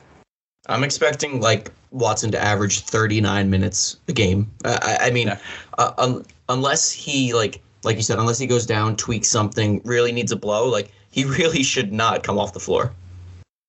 I'm 0.70 0.84
expecting 0.84 1.40
like 1.40 1.72
Watson 1.92 2.32
to 2.32 2.44
average 2.44 2.82
39 2.82 3.50
minutes 3.50 3.98
a 4.08 4.14
game. 4.14 4.52
Uh, 4.66 4.80
I, 4.82 5.08
I, 5.08 5.12
mean, 5.12 5.28
yeah. 5.28 5.40
uh, 5.78 5.94
un- 5.98 6.26
unless 6.50 6.92
he 6.92 7.34
like 7.34 7.62
like 7.84 7.96
you 7.96 8.02
said, 8.02 8.20
unless 8.20 8.38
he 8.38 8.48
goes 8.48 8.66
down, 8.66 8.96
tweaks 8.98 9.30
something, 9.30 9.82
really 9.86 10.12
needs 10.12 10.32
a 10.32 10.36
blow, 10.36 10.68
like 10.68 10.92
he 11.18 11.26
really 11.26 11.64
should 11.64 11.92
not 11.92 12.22
come 12.22 12.38
off 12.38 12.54
the 12.54 12.60
floor. 12.60 12.94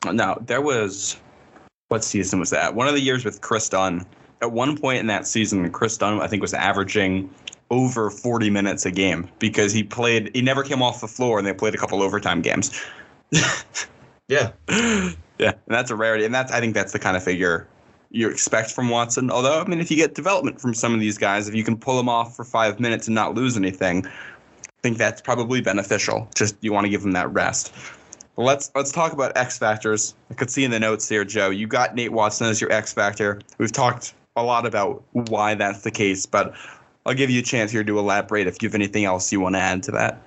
No, 0.05 0.37
there 0.47 0.61
was 0.61 1.17
what 1.89 2.05
season 2.05 2.39
was 2.39 2.51
that? 2.51 2.75
One 2.75 2.87
of 2.87 2.95
the 2.95 3.01
years 3.01 3.25
with 3.25 3.41
Kris 3.41 3.69
Dunn. 3.71 4.05
At 4.43 4.53
one 4.53 4.77
point 4.77 5.01
in 5.01 5.07
that 5.07 5.27
season, 5.27 5.69
Kris 5.73 5.97
Dunn 5.97 6.21
I 6.21 6.29
think 6.29 6.43
was 6.43 6.55
averaging 6.55 7.29
over 7.71 8.11
40 8.11 8.51
minutes 8.51 8.85
a 8.87 8.91
game 8.91 9.29
because 9.39 9.73
he 9.73 9.83
played 9.83 10.31
he 10.35 10.43
never 10.43 10.63
came 10.63 10.83
off 10.83 11.01
the 11.01 11.09
floor 11.09 11.39
and 11.39 11.47
they 11.47 11.55
played 11.55 11.75
a 11.75 11.79
couple 11.79 12.03
overtime 12.03 12.43
games. 12.43 12.71
yeah. 14.29 14.53
Yeah, 15.41 15.53
and 15.53 15.77
that's 15.77 15.93
a 15.93 15.95
rarity 15.95 16.25
and 16.25 16.35
that's 16.35 16.51
I 16.51 16.59
think 16.59 16.75
that's 16.75 16.93
the 16.93 16.99
kind 16.99 17.17
of 17.17 17.23
figure 17.23 17.69
you 18.11 18.29
expect 18.29 18.73
from 18.73 18.89
Watson. 18.89 19.31
Although, 19.31 19.61
I 19.61 19.65
mean, 19.69 19.79
if 19.79 19.89
you 19.89 19.97
get 19.97 20.17
development 20.17 20.61
from 20.61 20.75
some 20.75 20.93
of 20.93 20.99
these 20.99 21.17
guys, 21.17 21.47
if 21.47 21.55
you 21.55 21.63
can 21.63 21.77
pull 21.77 21.97
them 21.97 22.09
off 22.09 22.35
for 22.35 22.45
5 22.45 22.81
minutes 22.81 23.07
and 23.07 23.15
not 23.15 23.37
lose 23.37 23.57
anything, 23.57 24.05
think 24.83 24.99
that's 24.99 25.21
probably 25.21 25.61
beneficial. 25.61 26.29
Just 26.35 26.57
you 26.61 26.73
want 26.73 26.85
to 26.85 26.91
give 26.91 27.03
them 27.03 27.13
that 27.13 27.33
rest. 27.33 27.75
Let's 28.37 28.71
let's 28.75 28.93
talk 28.93 29.13
about 29.13 29.37
X 29.37 29.59
factors. 29.59 30.15
I 30.31 30.35
could 30.35 30.51
see 30.51 30.65
in 30.65 30.71
the 30.71 30.79
notes 30.79 31.09
here, 31.09 31.25
Joe. 31.25 31.51
You 31.51 31.67
got 31.67 31.95
Nate 31.95 32.13
Watson 32.13 32.47
as 32.47 32.61
your 32.61 32.71
X 32.73 32.93
factor. 32.93 33.41
We've 33.59 33.73
talked 33.73 34.15
a 34.37 34.43
lot 34.43 34.67
about 34.67 35.03
why 35.13 35.55
that's 35.55 35.83
the 35.83 35.91
case, 35.91 36.25
but 36.25 36.55
I'll 37.05 37.15
give 37.15 37.31
you 37.31 37.41
a 37.41 37.43
chance 37.43 37.73
here 37.73 37.83
to 37.83 37.99
elaborate 37.99 38.47
if 38.47 38.63
you 38.63 38.69
have 38.69 38.75
anything 38.75 39.05
else 39.05 39.33
you 39.33 39.41
want 39.41 39.57
to 39.57 39.61
add 39.61 39.83
to 39.85 39.91
that. 39.93 40.23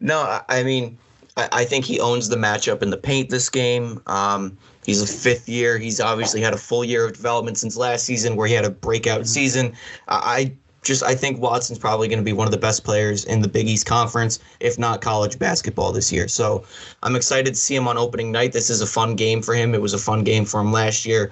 No, 0.00 0.40
I 0.48 0.64
mean, 0.64 0.98
I, 1.36 1.64
think 1.64 1.84
he 1.84 2.00
owns 2.00 2.28
the 2.28 2.36
matchup 2.36 2.82
in 2.82 2.90
the 2.90 2.96
paint 2.96 3.30
this 3.30 3.48
game. 3.48 4.02
Um, 4.06 4.58
he's 4.84 5.00
a 5.00 5.06
fifth 5.06 5.48
year. 5.48 5.78
He's 5.78 6.00
obviously 6.00 6.40
had 6.40 6.52
a 6.52 6.58
full 6.58 6.84
year 6.84 7.04
of 7.06 7.12
development 7.12 7.58
since 7.58 7.76
last 7.76 8.04
season, 8.04 8.34
where 8.36 8.48
he 8.48 8.54
had 8.54 8.64
a 8.64 8.70
breakout 8.70 9.26
season. 9.26 9.74
I 10.08 10.52
just 10.82 11.02
I 11.02 11.14
think 11.14 11.40
Watson's 11.40 11.78
probably 11.78 12.08
going 12.08 12.18
to 12.18 12.24
be 12.24 12.32
one 12.32 12.46
of 12.46 12.52
the 12.52 12.58
best 12.58 12.84
players 12.84 13.24
in 13.24 13.42
the 13.42 13.48
Big 13.48 13.68
East 13.68 13.86
Conference, 13.86 14.38
if 14.60 14.78
not 14.78 15.00
college 15.00 15.38
basketball 15.38 15.92
this 15.92 16.10
year. 16.10 16.28
So 16.28 16.64
I'm 17.02 17.16
excited 17.16 17.54
to 17.54 17.60
see 17.60 17.76
him 17.76 17.86
on 17.86 17.98
opening 17.98 18.32
night. 18.32 18.52
This 18.52 18.70
is 18.70 18.80
a 18.80 18.86
fun 18.86 19.14
game 19.14 19.42
for 19.42 19.54
him. 19.54 19.74
It 19.74 19.82
was 19.82 19.92
a 19.92 19.98
fun 19.98 20.24
game 20.24 20.44
for 20.44 20.60
him 20.60 20.72
last 20.72 21.04
year. 21.04 21.30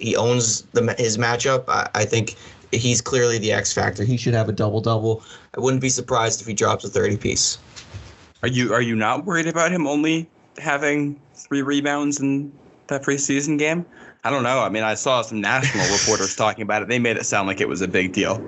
He 0.00 0.16
owns 0.16 0.62
the 0.72 0.94
his 0.98 1.18
matchup. 1.18 1.64
I, 1.68 1.88
I 1.94 2.04
think 2.04 2.36
he's 2.72 3.00
clearly 3.00 3.38
the 3.38 3.52
X 3.52 3.72
factor. 3.72 4.04
He 4.04 4.16
should 4.16 4.34
have 4.34 4.48
a 4.48 4.52
double 4.52 4.80
double. 4.80 5.22
I 5.56 5.60
wouldn't 5.60 5.82
be 5.82 5.88
surprised 5.88 6.40
if 6.40 6.46
he 6.46 6.54
drops 6.54 6.84
a 6.84 6.88
30 6.88 7.16
piece. 7.16 7.58
Are 8.42 8.48
you 8.48 8.72
are 8.72 8.82
you 8.82 8.94
not 8.94 9.24
worried 9.24 9.46
about 9.46 9.72
him 9.72 9.86
only 9.86 10.28
having 10.58 11.20
three 11.34 11.62
rebounds 11.62 12.20
in 12.20 12.52
that 12.88 13.02
preseason 13.02 13.58
game? 13.58 13.86
I 14.24 14.30
don't 14.30 14.42
know. 14.42 14.60
I 14.60 14.68
mean, 14.68 14.82
I 14.82 14.94
saw 14.94 15.22
some 15.22 15.40
national 15.40 15.86
reporters 15.92 16.34
talking 16.34 16.62
about 16.62 16.82
it. 16.82 16.88
They 16.88 16.98
made 16.98 17.16
it 17.16 17.24
sound 17.24 17.46
like 17.46 17.60
it 17.60 17.68
was 17.68 17.80
a 17.80 17.88
big 17.88 18.12
deal. 18.12 18.42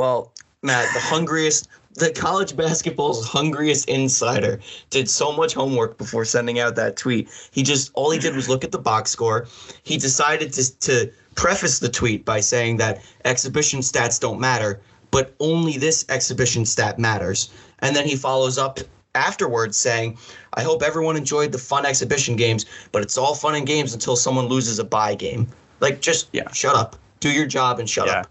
Well, 0.00 0.32
Matt, 0.62 0.88
the 0.94 1.00
hungriest, 1.00 1.68
the 1.92 2.10
college 2.10 2.56
basketball's 2.56 3.22
hungriest 3.28 3.86
insider 3.86 4.58
did 4.88 5.10
so 5.10 5.30
much 5.30 5.52
homework 5.52 5.98
before 5.98 6.24
sending 6.24 6.58
out 6.58 6.74
that 6.76 6.96
tweet. 6.96 7.28
He 7.50 7.62
just 7.62 7.90
all 7.92 8.10
he 8.10 8.18
did 8.18 8.34
was 8.34 8.48
look 8.48 8.64
at 8.64 8.72
the 8.72 8.78
box 8.78 9.10
score. 9.10 9.46
He 9.82 9.98
decided 9.98 10.54
to 10.54 10.78
to 10.78 11.12
preface 11.34 11.80
the 11.80 11.90
tweet 11.90 12.24
by 12.24 12.40
saying 12.40 12.78
that 12.78 13.02
exhibition 13.26 13.80
stats 13.80 14.18
don't 14.18 14.40
matter, 14.40 14.80
but 15.10 15.34
only 15.38 15.76
this 15.76 16.06
exhibition 16.08 16.64
stat 16.64 16.98
matters. 16.98 17.50
And 17.80 17.94
then 17.94 18.06
he 18.06 18.16
follows 18.16 18.56
up 18.56 18.80
afterwards 19.14 19.76
saying, 19.76 20.16
I 20.54 20.62
hope 20.62 20.82
everyone 20.82 21.18
enjoyed 21.18 21.52
the 21.52 21.58
fun 21.58 21.84
exhibition 21.84 22.36
games, 22.36 22.64
but 22.90 23.02
it's 23.02 23.18
all 23.18 23.34
fun 23.34 23.54
and 23.54 23.66
games 23.66 23.92
until 23.92 24.16
someone 24.16 24.46
loses 24.46 24.78
a 24.78 24.84
buy 24.84 25.14
game. 25.14 25.46
Like, 25.80 26.00
just 26.00 26.30
yeah. 26.32 26.50
shut 26.52 26.74
up. 26.74 26.96
Do 27.20 27.30
your 27.30 27.44
job 27.44 27.78
and 27.80 27.90
shut 27.90 28.06
yeah. 28.06 28.20
up. 28.20 28.30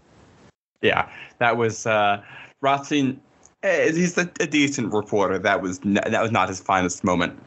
Yeah, 0.82 1.08
that 1.38 1.56
was 1.56 1.86
uh, 1.86 2.22
Rothstein. 2.60 3.20
Eh, 3.62 3.92
he's 3.92 4.16
a, 4.16 4.30
a, 4.40 4.46
decent 4.46 4.92
reporter. 4.92 5.38
That 5.38 5.60
was 5.60 5.80
n- 5.84 5.94
that 5.94 6.22
was 6.22 6.30
not 6.30 6.48
his 6.48 6.60
finest 6.60 7.04
moment. 7.04 7.38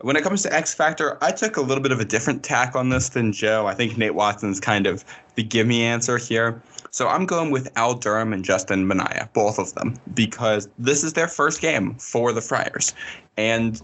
When 0.00 0.16
it 0.16 0.22
comes 0.22 0.42
to 0.42 0.52
X 0.52 0.74
Factor, 0.74 1.18
I 1.22 1.32
took 1.32 1.56
a 1.56 1.60
little 1.60 1.82
bit 1.82 1.92
of 1.92 2.00
a 2.00 2.04
different 2.04 2.42
tack 2.42 2.74
on 2.74 2.88
this 2.88 3.10
than 3.10 3.32
Joe. 3.32 3.66
I 3.66 3.74
think 3.74 3.96
Nate 3.96 4.14
Watson's 4.14 4.60
kind 4.60 4.86
of 4.86 5.04
the 5.34 5.42
give 5.42 5.66
me 5.66 5.82
answer 5.82 6.18
here. 6.18 6.62
So 6.90 7.08
I'm 7.08 7.26
going 7.26 7.50
with 7.50 7.70
Al 7.76 7.94
Durham 7.94 8.32
and 8.32 8.44
Justin 8.44 8.86
Minaya, 8.86 9.28
both 9.32 9.58
of 9.58 9.74
them, 9.74 9.98
because 10.14 10.68
this 10.78 11.02
is 11.02 11.14
their 11.14 11.26
first 11.26 11.60
game 11.60 11.94
for 11.96 12.32
the 12.32 12.40
Friars. 12.40 12.94
And 13.36 13.80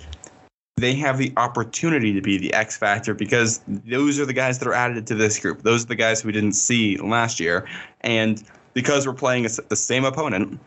they 0.77 0.95
have 0.95 1.19
the 1.19 1.33
opportunity 1.37 2.13
to 2.13 2.21
be 2.21 2.39
the 2.39 2.53
X 2.55 2.77
factor 2.77 3.15
because 3.15 3.61
those 3.67 4.19
are 4.19 4.27
the 4.27 4.33
guys 4.33 4.59
that 4.59 4.69
are 4.69 4.75
added 4.75 5.07
to 5.09 5.15
this 5.15 5.39
group. 5.39 5.63
Those 5.63 5.85
are 5.85 5.89
the 5.89 5.97
guys 5.97 6.25
we 6.25 6.33
didn't 6.33 6.53
see 6.53 6.97
last 6.99 7.41
year. 7.41 7.67
And 8.03 8.43
because 8.75 9.07
we're 9.07 9.15
playing 9.15 9.47
the 9.69 9.77
same 9.77 10.05
opponent, 10.05 10.59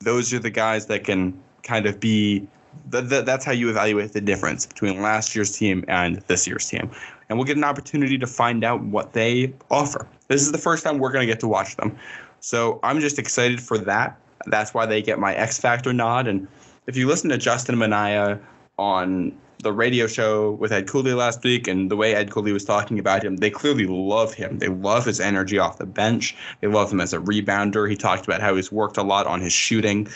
those 0.00 0.32
are 0.32 0.38
the 0.38 0.50
guys 0.50 0.86
that 0.86 1.04
can 1.04 1.38
kind 1.62 1.86
of 1.86 2.00
be. 2.00 2.46
The, 2.90 3.02
the, 3.02 3.22
that's 3.22 3.44
how 3.44 3.52
you 3.52 3.70
evaluate 3.70 4.12
the 4.12 4.20
difference 4.20 4.66
between 4.66 5.00
last 5.00 5.36
year's 5.36 5.56
team 5.56 5.84
and 5.86 6.16
this 6.26 6.44
year's 6.44 6.68
team 6.68 6.90
and 7.28 7.38
we'll 7.38 7.46
get 7.46 7.56
an 7.56 7.64
opportunity 7.64 8.18
to 8.18 8.26
find 8.26 8.64
out 8.64 8.82
what 8.82 9.12
they 9.12 9.52
offer. 9.70 10.06
This 10.28 10.42
is 10.42 10.52
the 10.52 10.58
first 10.58 10.84
time 10.84 10.98
we're 10.98 11.12
going 11.12 11.26
to 11.26 11.32
get 11.32 11.40
to 11.40 11.48
watch 11.48 11.76
them. 11.76 11.96
So 12.40 12.80
I'm 12.82 13.00
just 13.00 13.18
excited 13.18 13.60
for 13.60 13.78
that. 13.78 14.18
That's 14.46 14.74
why 14.74 14.86
they 14.86 15.00
get 15.00 15.18
my 15.18 15.34
X 15.34 15.58
Factor 15.58 15.92
nod. 15.92 16.26
And 16.26 16.46
if 16.86 16.96
you 16.96 17.06
listen 17.06 17.30
to 17.30 17.38
Justin 17.38 17.78
Minaya 17.78 18.38
on 18.78 19.36
the 19.62 19.72
radio 19.72 20.06
show 20.06 20.52
with 20.52 20.72
Ed 20.72 20.88
Cooley 20.88 21.14
last 21.14 21.42
week 21.42 21.66
and 21.66 21.90
the 21.90 21.96
way 21.96 22.14
Ed 22.14 22.30
Cooley 22.30 22.52
was 22.52 22.64
talking 22.64 22.98
about 22.98 23.24
him, 23.24 23.36
they 23.36 23.50
clearly 23.50 23.86
love 23.86 24.34
him. 24.34 24.58
They 24.58 24.68
love 24.68 25.04
his 25.04 25.20
energy 25.20 25.58
off 25.58 25.78
the 25.78 25.86
bench. 25.86 26.36
They 26.60 26.68
love 26.68 26.92
him 26.92 27.00
as 27.00 27.12
a 27.12 27.18
rebounder. 27.18 27.88
He 27.88 27.96
talked 27.96 28.24
about 28.24 28.40
how 28.40 28.54
he's 28.56 28.70
worked 28.70 28.96
a 28.96 29.02
lot 29.02 29.26
on 29.26 29.40
his 29.40 29.52
shooting. 29.52 30.08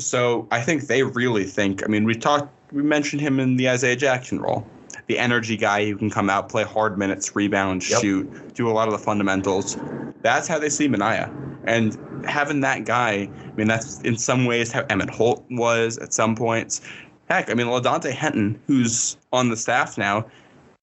So 0.00 0.46
I 0.50 0.60
think 0.60 0.86
they 0.86 1.02
really 1.02 1.44
think. 1.44 1.84
I 1.84 1.86
mean, 1.86 2.04
we 2.04 2.14
talked, 2.14 2.52
we 2.72 2.82
mentioned 2.82 3.20
him 3.20 3.40
in 3.40 3.56
the 3.56 3.68
Isaiah 3.68 3.96
Jackson 3.96 4.40
role 4.40 4.66
the 5.08 5.18
energy 5.18 5.56
guy 5.56 5.86
who 5.86 5.96
can 5.96 6.10
come 6.10 6.30
out, 6.30 6.48
play 6.48 6.62
hard 6.62 6.98
minutes, 6.98 7.34
rebound, 7.34 7.88
yep. 7.88 8.00
shoot, 8.00 8.54
do 8.54 8.68
a 8.68 8.72
lot 8.72 8.88
of 8.88 8.92
the 8.92 8.98
fundamentals. 8.98 9.76
That's 10.20 10.46
how 10.46 10.58
they 10.58 10.68
see 10.68 10.86
Minaya. 10.86 11.30
And 11.64 11.96
having 12.26 12.60
that 12.60 12.84
guy, 12.84 13.28
I 13.44 13.52
mean, 13.56 13.68
that's 13.68 14.00
in 14.02 14.16
some 14.16 14.44
ways 14.44 14.70
how 14.70 14.82
Emmitt 14.84 15.10
Holt 15.10 15.44
was 15.50 15.98
at 15.98 16.12
some 16.12 16.36
points. 16.36 16.82
Heck, 17.28 17.50
I 17.50 17.54
mean, 17.54 17.66
LaDontae 17.66 18.12
Henton, 18.12 18.58
who's 18.66 19.16
on 19.32 19.50
the 19.50 19.56
staff 19.56 19.98
now, 19.98 20.26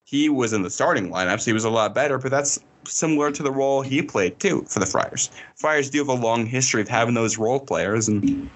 he 0.04 0.28
was 0.28 0.52
in 0.52 0.62
the 0.62 0.70
starting 0.70 1.10
lineup, 1.10 1.40
so 1.40 1.46
he 1.46 1.52
was 1.52 1.64
a 1.64 1.70
lot 1.70 1.92
better, 1.92 2.18
but 2.18 2.30
that's 2.30 2.60
similar 2.84 3.32
to 3.32 3.42
the 3.42 3.50
role 3.50 3.82
he 3.82 4.00
played 4.00 4.38
too 4.38 4.62
for 4.68 4.78
the 4.78 4.86
Friars. 4.86 5.30
Friars 5.56 5.90
do 5.90 5.98
have 5.98 6.08
a 6.08 6.12
long 6.12 6.46
history 6.46 6.80
of 6.80 6.88
having 6.88 7.14
those 7.14 7.36
role 7.36 7.58
players, 7.58 8.06
and 8.06 8.48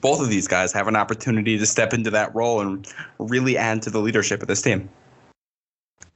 both 0.00 0.20
of 0.20 0.30
these 0.30 0.48
guys 0.48 0.72
have 0.72 0.88
an 0.88 0.96
opportunity 0.96 1.58
to 1.58 1.66
step 1.66 1.92
into 1.92 2.10
that 2.10 2.34
role 2.34 2.60
and 2.62 2.90
really 3.18 3.58
add 3.58 3.82
to 3.82 3.90
the 3.90 4.00
leadership 4.00 4.40
of 4.40 4.48
this 4.48 4.62
team. 4.62 4.88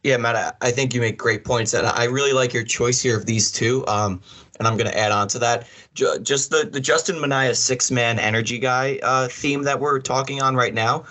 Yeah, 0.03 0.17
Matt, 0.17 0.57
I 0.61 0.71
think 0.71 0.95
you 0.95 1.01
make 1.01 1.19
great 1.19 1.45
points, 1.45 1.75
and 1.75 1.87
I 1.87 2.05
really 2.05 2.33
like 2.33 2.55
your 2.55 2.65
choice 2.65 3.03
here 3.03 3.17
of 3.17 3.27
these 3.27 3.53
two. 3.53 3.87
Um, 3.87 4.21
and 4.59 4.69
I'm 4.69 4.77
going 4.77 4.91
to 4.91 4.99
add 4.99 5.13
on 5.13 5.29
to 5.29 5.39
that. 5.41 5.67
Just 5.95 6.51
the, 6.51 6.69
the 6.71 6.81
Justin 6.81 7.21
Minaya 7.21 7.55
six 7.55 7.91
man 7.91 8.19
energy 8.19 8.59
guy 8.59 8.99
uh, 9.03 9.29
theme 9.29 9.63
that 9.65 9.81
we're 9.81 9.99
talking 10.01 10.41
on 10.41 10.55
right 10.55 10.75
now. 10.75 11.05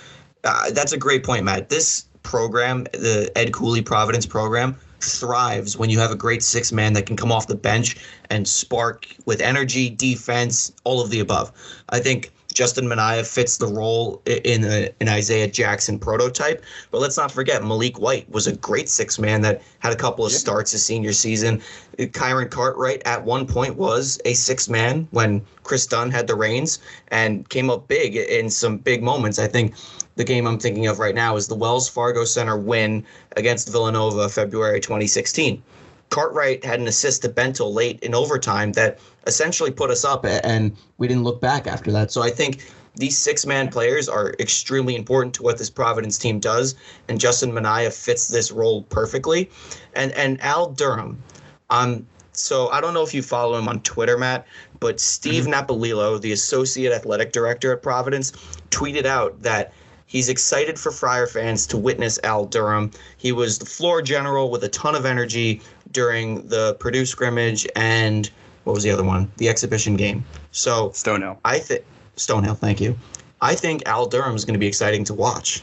Uh, 0.43 0.71
that's 0.71 0.93
a 0.93 0.97
great 0.97 1.23
point, 1.23 1.43
Matt. 1.43 1.69
This 1.69 2.05
program, 2.23 2.83
the 2.93 3.31
Ed 3.35 3.51
Cooley 3.51 3.81
Providence 3.81 4.25
program, 4.25 4.75
thrives 5.01 5.77
when 5.77 5.89
you 5.89 5.99
have 5.99 6.11
a 6.11 6.15
great 6.15 6.43
six 6.43 6.71
man 6.71 6.93
that 6.93 7.05
can 7.05 7.15
come 7.15 7.31
off 7.31 7.47
the 7.47 7.55
bench 7.55 7.97
and 8.29 8.47
spark 8.47 9.07
with 9.25 9.41
energy, 9.41 9.89
defense, 9.89 10.71
all 10.83 11.01
of 11.01 11.09
the 11.09 11.19
above. 11.19 11.51
I 11.89 11.99
think 11.99 12.31
Justin 12.59 12.89
Minaya 12.89 13.23
fits 13.23 13.55
the 13.55 13.67
role 13.67 14.21
in 14.25 14.65
a, 14.65 14.89
an 14.99 15.07
Isaiah 15.07 15.47
Jackson 15.47 15.97
prototype. 15.97 16.61
But 16.91 16.99
let's 16.99 17.15
not 17.15 17.31
forget 17.31 17.61
Maliek 17.61 17.97
White 17.99 18.29
was 18.29 18.47
a 18.47 18.57
great 18.57 18.89
six 18.89 19.17
man 19.17 19.39
that 19.43 19.61
had 19.79 19.93
a 19.93 19.95
couple 19.95 20.25
of 20.25 20.33
yeah. 20.33 20.39
starts 20.39 20.73
his 20.73 20.83
senior 20.83 21.13
season. 21.13 21.61
Kyron 21.97 22.51
Cartwright 22.51 23.01
at 23.05 23.23
one 23.23 23.47
point 23.47 23.77
was 23.77 24.19
a 24.25 24.33
six 24.33 24.67
man 24.67 25.07
when 25.11 25.41
Kris 25.63 25.87
Dunn 25.87 26.11
had 26.11 26.27
the 26.27 26.35
reins 26.35 26.79
and 27.07 27.47
came 27.47 27.69
up 27.69 27.87
big 27.87 28.17
in 28.17 28.49
some 28.49 28.75
big 28.75 29.01
moments. 29.01 29.39
I 29.39 29.47
think 29.47 29.73
the 30.17 30.25
game 30.25 30.45
I'm 30.45 30.59
thinking 30.59 30.87
of 30.87 30.99
right 30.99 31.15
now 31.15 31.37
is 31.37 31.47
the 31.47 31.55
Wells 31.55 31.87
Fargo 31.87 32.25
Center 32.25 32.57
win 32.57 33.05
against 33.37 33.71
Villanova 33.71 34.27
February 34.27 34.81
2016. 34.81 35.63
Cartwright 36.09 36.63
had 36.65 36.79
an 36.79 36.87
assist 36.87 37.21
to 37.21 37.29
Bentil 37.29 37.73
late 37.73 37.99
in 38.01 38.15
overtime 38.15 38.71
that 38.73 38.99
essentially 39.27 39.71
put 39.71 39.89
us 39.89 40.03
up, 40.03 40.25
and 40.25 40.75
we 40.97 41.07
didn't 41.07 41.23
look 41.23 41.39
back 41.39 41.67
after 41.67 41.91
that. 41.91 42.11
So 42.11 42.21
I 42.21 42.29
think 42.29 42.65
these 42.95 43.17
six 43.17 43.45
man 43.45 43.69
players 43.69 44.09
are 44.09 44.33
extremely 44.39 44.95
important 44.95 45.33
to 45.35 45.43
what 45.43 45.57
this 45.57 45.69
Providence 45.69 46.17
team 46.17 46.39
does, 46.39 46.75
and 47.07 47.19
Justin 47.19 47.53
Minaya 47.53 47.91
fits 47.91 48.27
this 48.27 48.51
role 48.51 48.83
perfectly. 48.83 49.49
And 49.93 50.11
and 50.13 50.41
Al 50.41 50.71
Durham, 50.71 51.21
um, 51.69 52.05
so 52.31 52.69
I 52.69 52.81
don't 52.81 52.93
know 52.93 53.03
if 53.03 53.13
you 53.13 53.21
follow 53.21 53.57
him 53.57 53.67
on 53.67 53.81
Twitter, 53.81 54.17
Matt, 54.17 54.47
but 54.79 54.99
Steve 54.99 55.45
mm-hmm. 55.45 55.53
Napolillo, 55.53 56.19
the 56.19 56.31
associate 56.31 56.91
athletic 56.93 57.31
director 57.31 57.73
at 57.73 57.81
Providence, 57.81 58.31
tweeted 58.71 59.05
out 59.05 59.41
that 59.41 59.73
He's 60.09 60.27
excited 60.27 60.79
for 60.79 60.91
Friar 60.91 61.27
fans 61.27 61.67
to 61.67 61.77
witness 61.77 62.19
Al 62.23 62.45
Durham. 62.45 62.89
He 63.17 63.31
was 63.31 63.59
the 63.59 63.67
floor 63.67 64.01
general 64.01 64.49
with 64.49 64.63
a 64.63 64.67
ton 64.67 64.95
of 64.95 65.05
energy 65.05 65.61
during 65.91 66.47
the 66.47 66.73
Purdue 66.79 67.05
scrimmage 67.05 67.67
and 67.75 68.27
what 68.63 68.73
was 68.73 68.83
the 68.83 68.89
other 68.89 69.03
one? 69.03 69.31
The 69.37 69.47
exhibition 69.47 69.95
game. 69.95 70.25
So 70.49 70.89
Stonehill. 70.89 71.37
I 71.45 71.59
think 71.59 71.85
Stonehill. 72.17 72.57
Thank 72.57 72.81
you. 72.81 72.97
I 73.41 73.53
think 73.53 73.83
Al 73.85 74.07
Durham 74.07 74.35
is 74.35 74.45
going 74.45 74.55
to 74.55 74.59
be 74.59 74.65
exciting 74.65 75.03
to 75.05 75.13
watch, 75.13 75.61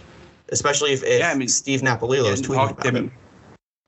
especially 0.50 0.92
if, 0.92 1.02
if 1.02 1.18
yeah, 1.18 1.30
I 1.30 1.34
mean, 1.34 1.48
Steve 1.48 1.80
Napolillo 1.80 2.32
is 2.32 2.40
tweeting 2.40 2.70
about 2.70 2.94
him. 2.94 3.12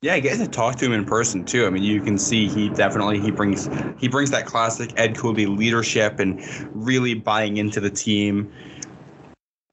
Yeah, 0.03 0.15
I 0.15 0.21
get 0.21 0.39
to 0.39 0.49
talk 0.49 0.75
to 0.77 0.87
him 0.87 0.93
in 0.93 1.05
person 1.05 1.45
too. 1.45 1.67
I 1.67 1.71
mean, 1.71 1.85
you 1.85 2.01
can 2.01 2.19
see 2.19 2.49
he 2.49 2.69
definitely 2.69 3.21
he 3.21 3.31
brings 3.31 3.69
he 3.99 4.09
brings 4.09 4.33
that 4.33 4.47
classic 4.47 4.93
Ed 4.97 5.17
Cooley 5.17 5.47
leadership 5.47 6.19
and 6.19 6.41
really 6.75 7.15
buying 7.15 7.59
into 7.59 7.79
the 7.79 7.91
team. 7.91 8.53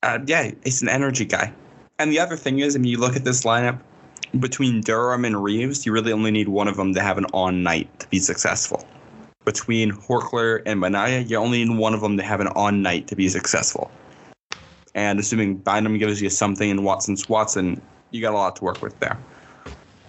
Uh, 0.03 0.19
yeah, 0.25 0.51
he's 0.63 0.81
an 0.81 0.89
energy 0.89 1.25
guy. 1.25 1.53
And 1.97 2.11
the 2.11 2.19
other 2.19 2.35
thing 2.35 2.59
is, 2.59 2.75
I 2.75 2.79
mean, 2.79 2.91
you 2.91 2.99
look 2.99 3.15
at 3.15 3.23
this 3.23 3.43
lineup 3.43 3.79
between 4.39 4.81
Durham 4.81 5.25
and 5.25 5.41
Reeves, 5.41 5.85
you 5.85 5.91
really 5.91 6.11
only 6.11 6.31
need 6.31 6.49
one 6.49 6.67
of 6.67 6.75
them 6.75 6.93
to 6.93 7.01
have 7.01 7.17
an 7.17 7.25
on 7.33 7.63
night 7.63 7.99
to 7.99 8.07
be 8.09 8.19
successful. 8.19 8.85
Between 9.45 9.91
Horchler 9.91 10.61
and 10.65 10.79
Minaya, 10.79 11.21
you 11.21 11.37
only 11.37 11.63
need 11.63 11.77
one 11.77 11.93
of 11.93 12.01
them 12.01 12.17
to 12.17 12.23
have 12.23 12.39
an 12.39 12.47
on 12.49 12.81
night 12.81 13.07
to 13.07 13.15
be 13.15 13.29
successful. 13.29 13.91
And 14.93 15.19
assuming 15.19 15.57
Bynum 15.57 15.97
gives 15.97 16.21
you 16.21 16.29
something 16.29 16.69
in 16.69 16.83
Watson's 16.83 17.29
Watson, 17.29 17.81
you 18.11 18.21
got 18.21 18.33
a 18.33 18.37
lot 18.37 18.55
to 18.57 18.63
work 18.63 18.81
with 18.81 18.99
there. 18.99 19.17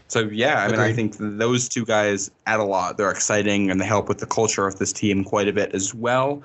So 0.09 0.21
yeah, 0.21 0.63
I 0.63 0.69
mean, 0.69 0.79
I 0.79 0.93
think 0.93 1.17
those 1.19 1.69
two 1.69 1.85
guys 1.85 2.31
add 2.47 2.61
a 2.61 2.65
lot. 2.65 2.97
They're 2.97 3.11
exciting 3.11 3.71
and 3.71 3.81
they 3.81 3.85
help 3.85 4.09
with 4.09 4.19
the 4.19 4.27
culture 4.27 4.67
of 4.67 4.79
this 4.79 4.93
team 4.93 5.25
quite 5.25 5.49
a 5.49 5.53
bit 5.53 5.75
as 5.75 5.93
well. 5.93 6.43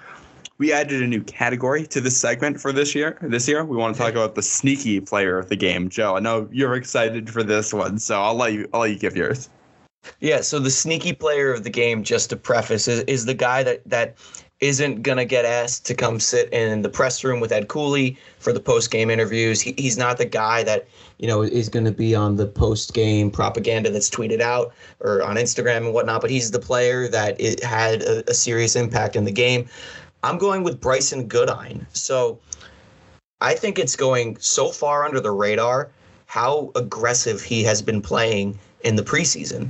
We 0.61 0.71
added 0.71 1.01
a 1.01 1.07
new 1.07 1.23
category 1.23 1.87
to 1.87 1.99
this 1.99 2.15
segment 2.15 2.61
for 2.61 2.71
this 2.71 2.93
year. 2.93 3.17
This 3.19 3.47
year, 3.47 3.65
we 3.65 3.75
want 3.75 3.95
to 3.95 3.99
talk 3.99 4.11
about 4.11 4.35
the 4.35 4.43
sneaky 4.43 5.01
player 5.01 5.39
of 5.39 5.49
the 5.49 5.55
game. 5.55 5.89
Joe, 5.89 6.15
I 6.17 6.19
know 6.19 6.47
you're 6.51 6.75
excited 6.75 7.31
for 7.31 7.41
this 7.41 7.73
one, 7.73 7.97
so 7.97 8.21
I'll 8.21 8.35
let 8.35 8.53
you. 8.53 8.69
I'll 8.71 8.81
let 8.81 8.91
you 8.91 8.99
give 8.99 9.15
yours. 9.15 9.49
Yeah. 10.19 10.41
So 10.41 10.59
the 10.59 10.69
sneaky 10.69 11.13
player 11.13 11.51
of 11.51 11.63
the 11.63 11.71
game, 11.71 12.03
just 12.03 12.29
to 12.29 12.35
preface, 12.35 12.87
is, 12.87 12.99
is 13.05 13.25
the 13.25 13.33
guy 13.33 13.63
that 13.63 13.81
that 13.89 14.17
isn't 14.59 15.01
going 15.01 15.17
to 15.17 15.25
get 15.25 15.45
asked 15.45 15.87
to 15.87 15.95
come 15.95 16.19
sit 16.19 16.47
in 16.53 16.83
the 16.83 16.89
press 16.89 17.23
room 17.23 17.39
with 17.39 17.51
Ed 17.51 17.67
Cooley 17.67 18.15
for 18.37 18.53
the 18.53 18.59
post 18.59 18.91
game 18.91 19.09
interviews. 19.09 19.61
He, 19.61 19.73
he's 19.79 19.97
not 19.97 20.19
the 20.19 20.25
guy 20.25 20.61
that, 20.61 20.87
you 21.17 21.27
know, 21.27 21.41
is 21.41 21.69
going 21.69 21.85
to 21.85 21.91
be 21.91 22.13
on 22.13 22.35
the 22.35 22.45
post 22.45 22.93
game 22.93 23.31
propaganda 23.31 23.89
that's 23.89 24.11
tweeted 24.11 24.41
out 24.41 24.71
or 24.99 25.23
on 25.23 25.37
Instagram 25.37 25.77
and 25.77 25.93
whatnot, 25.95 26.21
but 26.21 26.29
he's 26.29 26.51
the 26.51 26.59
player 26.59 27.07
that 27.07 27.41
it 27.41 27.63
had 27.63 28.03
a, 28.03 28.29
a 28.29 28.35
serious 28.35 28.75
impact 28.75 29.15
in 29.15 29.25
the 29.25 29.31
game. 29.31 29.67
I'm 30.23 30.37
going 30.37 30.63
with 30.63 30.79
Bryson 30.79 31.27
Goodine. 31.27 31.85
So 31.93 32.39
I 33.41 33.55
think 33.55 33.79
it's 33.79 33.95
going 33.95 34.37
so 34.39 34.69
far 34.69 35.03
under 35.03 35.19
the 35.19 35.31
radar 35.31 35.89
how 36.27 36.71
aggressive 36.75 37.41
he 37.41 37.63
has 37.63 37.81
been 37.81 38.01
playing 38.01 38.57
in 38.83 38.95
the 38.95 39.03
preseason. 39.03 39.69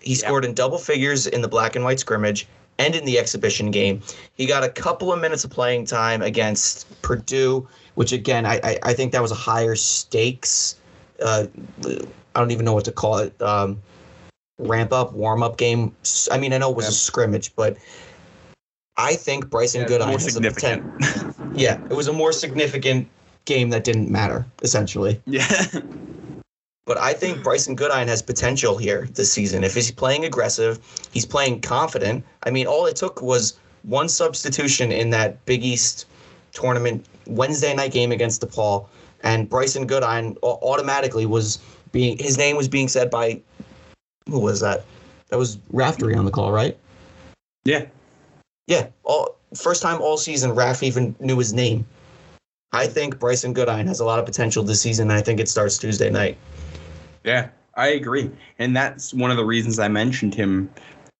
He 0.00 0.14
scored 0.14 0.44
in 0.44 0.52
double 0.52 0.78
figures 0.78 1.26
in 1.26 1.40
the 1.40 1.48
black 1.48 1.76
and 1.76 1.84
white 1.84 1.98
scrimmage 1.98 2.46
and 2.78 2.94
in 2.94 3.04
the 3.04 3.18
exhibition 3.18 3.70
game. 3.70 4.02
He 4.34 4.46
got 4.46 4.64
a 4.64 4.68
couple 4.68 5.12
of 5.12 5.20
minutes 5.20 5.44
of 5.44 5.50
playing 5.50 5.86
time 5.86 6.20
against 6.22 7.00
Purdue, 7.02 7.66
which 7.94 8.12
again 8.12 8.44
I 8.44 8.60
I, 8.62 8.78
I 8.82 8.94
think 8.94 9.12
that 9.12 9.22
was 9.22 9.30
a 9.30 9.36
higher 9.36 9.76
stakes. 9.76 10.76
Uh, 11.22 11.46
I 11.86 12.40
don't 12.40 12.50
even 12.50 12.64
know 12.64 12.74
what 12.74 12.84
to 12.84 12.92
call 12.92 13.18
it. 13.18 13.40
Um, 13.40 13.80
ramp 14.58 14.92
up, 14.92 15.12
warm 15.12 15.42
up 15.42 15.56
game. 15.56 15.94
I 16.30 16.38
mean, 16.38 16.52
I 16.52 16.58
know 16.58 16.70
it 16.70 16.76
was 16.76 16.86
yeah. 16.86 16.90
a 16.90 16.92
scrimmage, 16.92 17.54
but 17.54 17.76
I 18.96 19.14
think 19.14 19.50
Bryson 19.50 19.82
yeah, 19.82 19.88
Goodine 19.88 20.08
more 20.08 20.18
significant. 20.20 20.84
yeah, 21.54 21.80
it 21.90 21.94
was 21.94 22.08
a 22.08 22.12
more 22.12 22.32
significant 22.32 23.08
game 23.44 23.70
that 23.70 23.84
didn't 23.84 24.10
matter 24.10 24.46
essentially. 24.62 25.20
Yeah. 25.26 25.48
But 26.86 26.98
I 26.98 27.14
think 27.14 27.42
Bryson 27.42 27.74
Goodine 27.76 28.08
has 28.08 28.20
potential 28.20 28.76
here 28.76 29.08
this 29.14 29.32
season. 29.32 29.64
If 29.64 29.74
he's 29.74 29.90
playing 29.90 30.26
aggressive, 30.26 30.78
he's 31.12 31.24
playing 31.24 31.62
confident. 31.62 32.24
I 32.42 32.50
mean, 32.50 32.66
all 32.66 32.84
it 32.86 32.94
took 32.94 33.22
was 33.22 33.58
one 33.84 34.08
substitution 34.08 34.92
in 34.92 35.10
that 35.10 35.44
Big 35.46 35.64
East 35.64 36.06
tournament 36.52 37.06
Wednesday 37.26 37.74
night 37.74 37.92
game 37.92 38.12
against 38.12 38.42
DePaul, 38.42 38.86
and 39.22 39.48
Bryson 39.48 39.86
Goodine 39.86 40.36
automatically 40.42 41.24
was 41.24 41.58
being 41.92 42.18
his 42.18 42.36
name 42.36 42.56
was 42.56 42.68
being 42.68 42.88
said 42.88 43.10
by 43.10 43.40
who 44.28 44.40
was 44.40 44.60
that? 44.60 44.84
That 45.28 45.38
was 45.38 45.58
Raftery 45.72 46.14
on 46.16 46.26
the 46.26 46.30
call, 46.30 46.52
right? 46.52 46.76
Yeah. 47.64 47.86
Yeah. 48.66 48.88
All 49.04 49.36
first 49.54 49.82
time 49.82 50.00
all 50.00 50.16
season 50.16 50.52
Raf 50.52 50.82
even 50.82 51.14
knew 51.20 51.38
his 51.38 51.52
name. 51.52 51.86
I 52.72 52.88
think 52.88 53.20
Bryson 53.20 53.52
Goodine 53.52 53.86
has 53.86 54.00
a 54.00 54.04
lot 54.04 54.18
of 54.18 54.26
potential 54.26 54.64
this 54.64 54.80
season. 54.80 55.10
I 55.10 55.20
think 55.20 55.38
it 55.38 55.48
starts 55.48 55.78
Tuesday 55.78 56.10
night. 56.10 56.36
Yeah, 57.22 57.48
I 57.76 57.88
agree. 57.88 58.30
And 58.58 58.76
that's 58.76 59.14
one 59.14 59.30
of 59.30 59.36
the 59.36 59.44
reasons 59.44 59.78
I 59.78 59.86
mentioned 59.86 60.34
him 60.34 60.68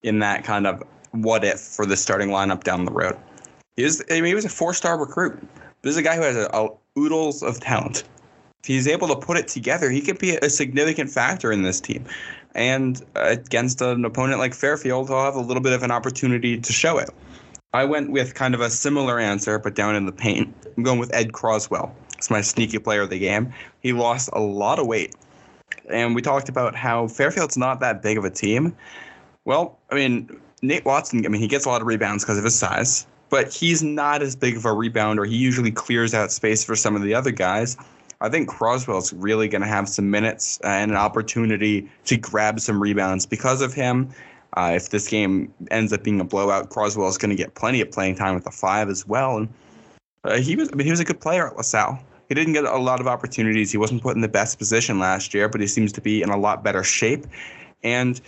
in 0.03 0.19
that 0.19 0.45
kind 0.45 0.67
of 0.67 0.83
what 1.13 1.45
if 1.45 1.61
for 1.61 1.87
the 1.87 1.97
starting 1.97 2.31
lineup 2.31 2.65
down 2.65 2.85
the 2.85 2.93
road. 2.93 3.17
He 3.77 3.85
was, 3.85 4.03
I 4.11 4.15
mean, 4.15 4.25
he 4.25 4.35
was 4.35 4.45
a 4.45 4.49
four 4.49 4.75
star 4.75 4.99
recruit. 4.99 5.41
This 5.83 5.93
is 5.93 5.97
a 5.97 6.03
guy 6.03 6.17
who 6.17 6.23
has 6.23 6.37
a, 6.37 6.49
a, 6.53 6.69
oodles 6.99 7.43
of 7.43 7.61
talent. 7.61 8.05
If 8.63 8.67
he's 8.67 8.89
able 8.89 9.09
to 9.09 9.17
put 9.17 9.37
it 9.37 9.47
together, 9.47 9.91
he 9.91 10.01
could 10.01 10.19
be 10.19 10.37
a 10.37 10.51
significant 10.51 11.11
factor 11.11 11.53
in 11.53 11.63
this 11.63 11.81
team. 11.81 12.05
And 12.55 13.01
against 13.15 13.81
an 13.81 14.05
opponent 14.05 14.39
like 14.39 14.55
Fairfield, 14.55 15.09
he'll 15.09 15.23
have 15.23 15.35
a 15.35 15.41
little 15.41 15.63
bit 15.63 15.73
of 15.73 15.83
an 15.83 15.91
opportunity 15.91 16.59
to 16.59 16.73
show 16.73 16.99
it. 16.99 17.11
I 17.75 17.85
went 17.85 18.11
with 18.11 18.35
kind 18.35 18.55
of 18.55 18.63
a 18.63 18.71
similar 18.71 19.19
answer, 19.19 19.59
but 19.59 19.75
down 19.75 19.95
in 19.95 20.07
the 20.07 20.13
paint. 20.13 20.55
I'm 20.77 20.83
going 20.83 20.99
with 20.99 21.13
Ed 21.13 21.33
Croswell. 21.33 21.95
It's 22.17 22.31
my 22.31 22.41
sneaky 22.41 22.79
player 22.79 23.03
of 23.03 23.11
the 23.11 23.19
game. 23.19 23.53
He 23.81 23.93
lost 23.93 24.31
a 24.33 24.41
lot 24.41 24.79
of 24.79 24.87
weight 24.87 25.15
and 25.91 26.15
we 26.15 26.23
talked 26.23 26.49
about 26.49 26.75
how 26.75 27.09
Fairfield's 27.09 27.57
not 27.57 27.81
that 27.81 28.03
big 28.03 28.19
of 28.19 28.25
a 28.25 28.31
team. 28.31 28.77
Well, 29.45 29.79
I 29.91 29.95
mean, 29.95 30.41
Nate 30.63 30.85
Watson, 30.85 31.25
I 31.25 31.29
mean, 31.29 31.41
he 31.41 31.49
gets 31.49 31.65
a 31.67 31.69
lot 31.69 31.81
of 31.81 31.87
rebounds 31.87 32.25
because 32.25 32.39
of 32.39 32.45
his 32.45 32.55
size, 32.55 33.07
but 33.29 33.53
he's 33.53 33.83
not 33.83 34.23
as 34.23 34.35
big 34.35 34.57
of 34.57 34.65
a 34.65 34.71
rebounder. 34.71 35.27
He 35.29 35.37
usually 35.37 35.71
clears 35.71 36.15
out 36.15 36.33
space 36.33 36.65
for 36.65 36.77
some 36.77 36.97
of 36.97 37.03
the 37.03 37.15
other 37.15 37.31
guys. 37.31 37.77
I 38.21 38.29
think 38.31 38.49
Croswell's 38.49 39.13
really 39.13 39.49
going 39.49 39.63
to 39.63 39.69
have 39.69 39.89
some 39.89 40.11
minutes 40.11 40.59
and 40.65 40.91
an 40.91 40.97
opportunity 40.97 41.91
to 42.07 42.17
grab 42.17 42.61
some 42.61 42.81
rebounds 42.81 43.27
because 43.27 43.61
of 43.61 43.75
him. 43.75 44.09
Uh, 44.57 44.73
if 44.75 44.91
this 44.91 45.09
game 45.09 45.53
ends 45.71 45.93
up 45.93 46.03
being 46.05 46.21
a 46.21 46.25
blowout, 46.25 46.71
Croswell 46.71 47.09
is 47.09 47.19
going 47.19 47.31
to 47.31 47.37
get 47.37 47.55
plenty 47.55 47.81
of 47.81 47.91
playing 47.91 48.15
time 48.15 48.35
with 48.35 48.45
the 48.45 48.51
five 48.51 48.89
as 48.89 49.07
well. 49.07 49.37
And 49.39 49.49
uh, 50.25 50.37
he 50.39 50.57
was, 50.57 50.71
I 50.73 50.77
mean, 50.77 50.85
he 50.85 50.91
was 50.91 51.01
a 51.01 51.05
good 51.05 51.21
player 51.21 51.49
at 51.49 51.57
LaSalle. 51.57 51.99
He 52.29 52.35
didn't 52.35 52.55
get 52.55 52.65
a 52.65 52.77
lot 52.79 53.01
of 53.01 53.07
opportunities. 53.07 53.71
He 53.71 53.79
wasn't 53.79 54.03
put 54.03 54.15
in 54.15 54.23
the 54.23 54.29
best 54.29 54.59
position 54.59 54.99
last 54.99 55.35
year, 55.35 55.49
but 55.49 55.61
he 55.61 55.67
seems 55.67 55.93
to 55.93 56.01
be 56.01 56.23
in 56.23 56.31
a 56.31 56.39
lot 56.39 56.65
better 56.65 56.83
shape. 56.83 57.27
And 57.83 58.21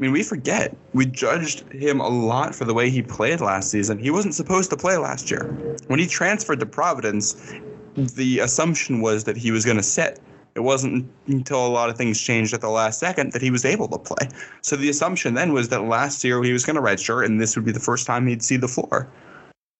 I 0.00 0.02
mean, 0.02 0.12
we 0.12 0.22
forget 0.22 0.76
we 0.94 1.06
judged 1.06 1.70
him 1.72 2.00
a 2.00 2.08
lot 2.08 2.54
for 2.54 2.64
the 2.64 2.72
way 2.72 2.88
he 2.90 3.02
played 3.02 3.40
last 3.40 3.70
season. 3.70 3.98
He 3.98 4.10
wasn't 4.10 4.34
supposed 4.34 4.70
to 4.70 4.76
play 4.76 4.96
last 4.96 5.30
year. 5.30 5.44
When 5.88 5.98
he 5.98 6.06
transferred 6.06 6.60
to 6.60 6.66
Providence, 6.66 7.52
the 7.96 8.38
assumption 8.38 9.00
was 9.00 9.24
that 9.24 9.36
he 9.36 9.50
was 9.50 9.64
going 9.64 9.76
to 9.76 9.82
sit. 9.82 10.20
It 10.54 10.60
wasn't 10.60 11.10
until 11.26 11.66
a 11.66 11.68
lot 11.68 11.90
of 11.90 11.96
things 11.96 12.20
changed 12.20 12.52
at 12.54 12.60
the 12.60 12.68
last 12.68 12.98
second 12.98 13.32
that 13.32 13.42
he 13.42 13.50
was 13.50 13.64
able 13.64 13.88
to 13.88 13.98
play. 13.98 14.28
So 14.62 14.76
the 14.76 14.88
assumption 14.88 15.34
then 15.34 15.52
was 15.52 15.68
that 15.68 15.84
last 15.84 16.24
year 16.24 16.42
he 16.42 16.52
was 16.52 16.64
going 16.64 16.76
to 16.76 16.82
redshirt 16.82 17.24
and 17.24 17.40
this 17.40 17.56
would 17.56 17.64
be 17.64 17.72
the 17.72 17.80
first 17.80 18.06
time 18.06 18.26
he'd 18.26 18.42
see 18.42 18.56
the 18.56 18.68
floor. 18.68 19.08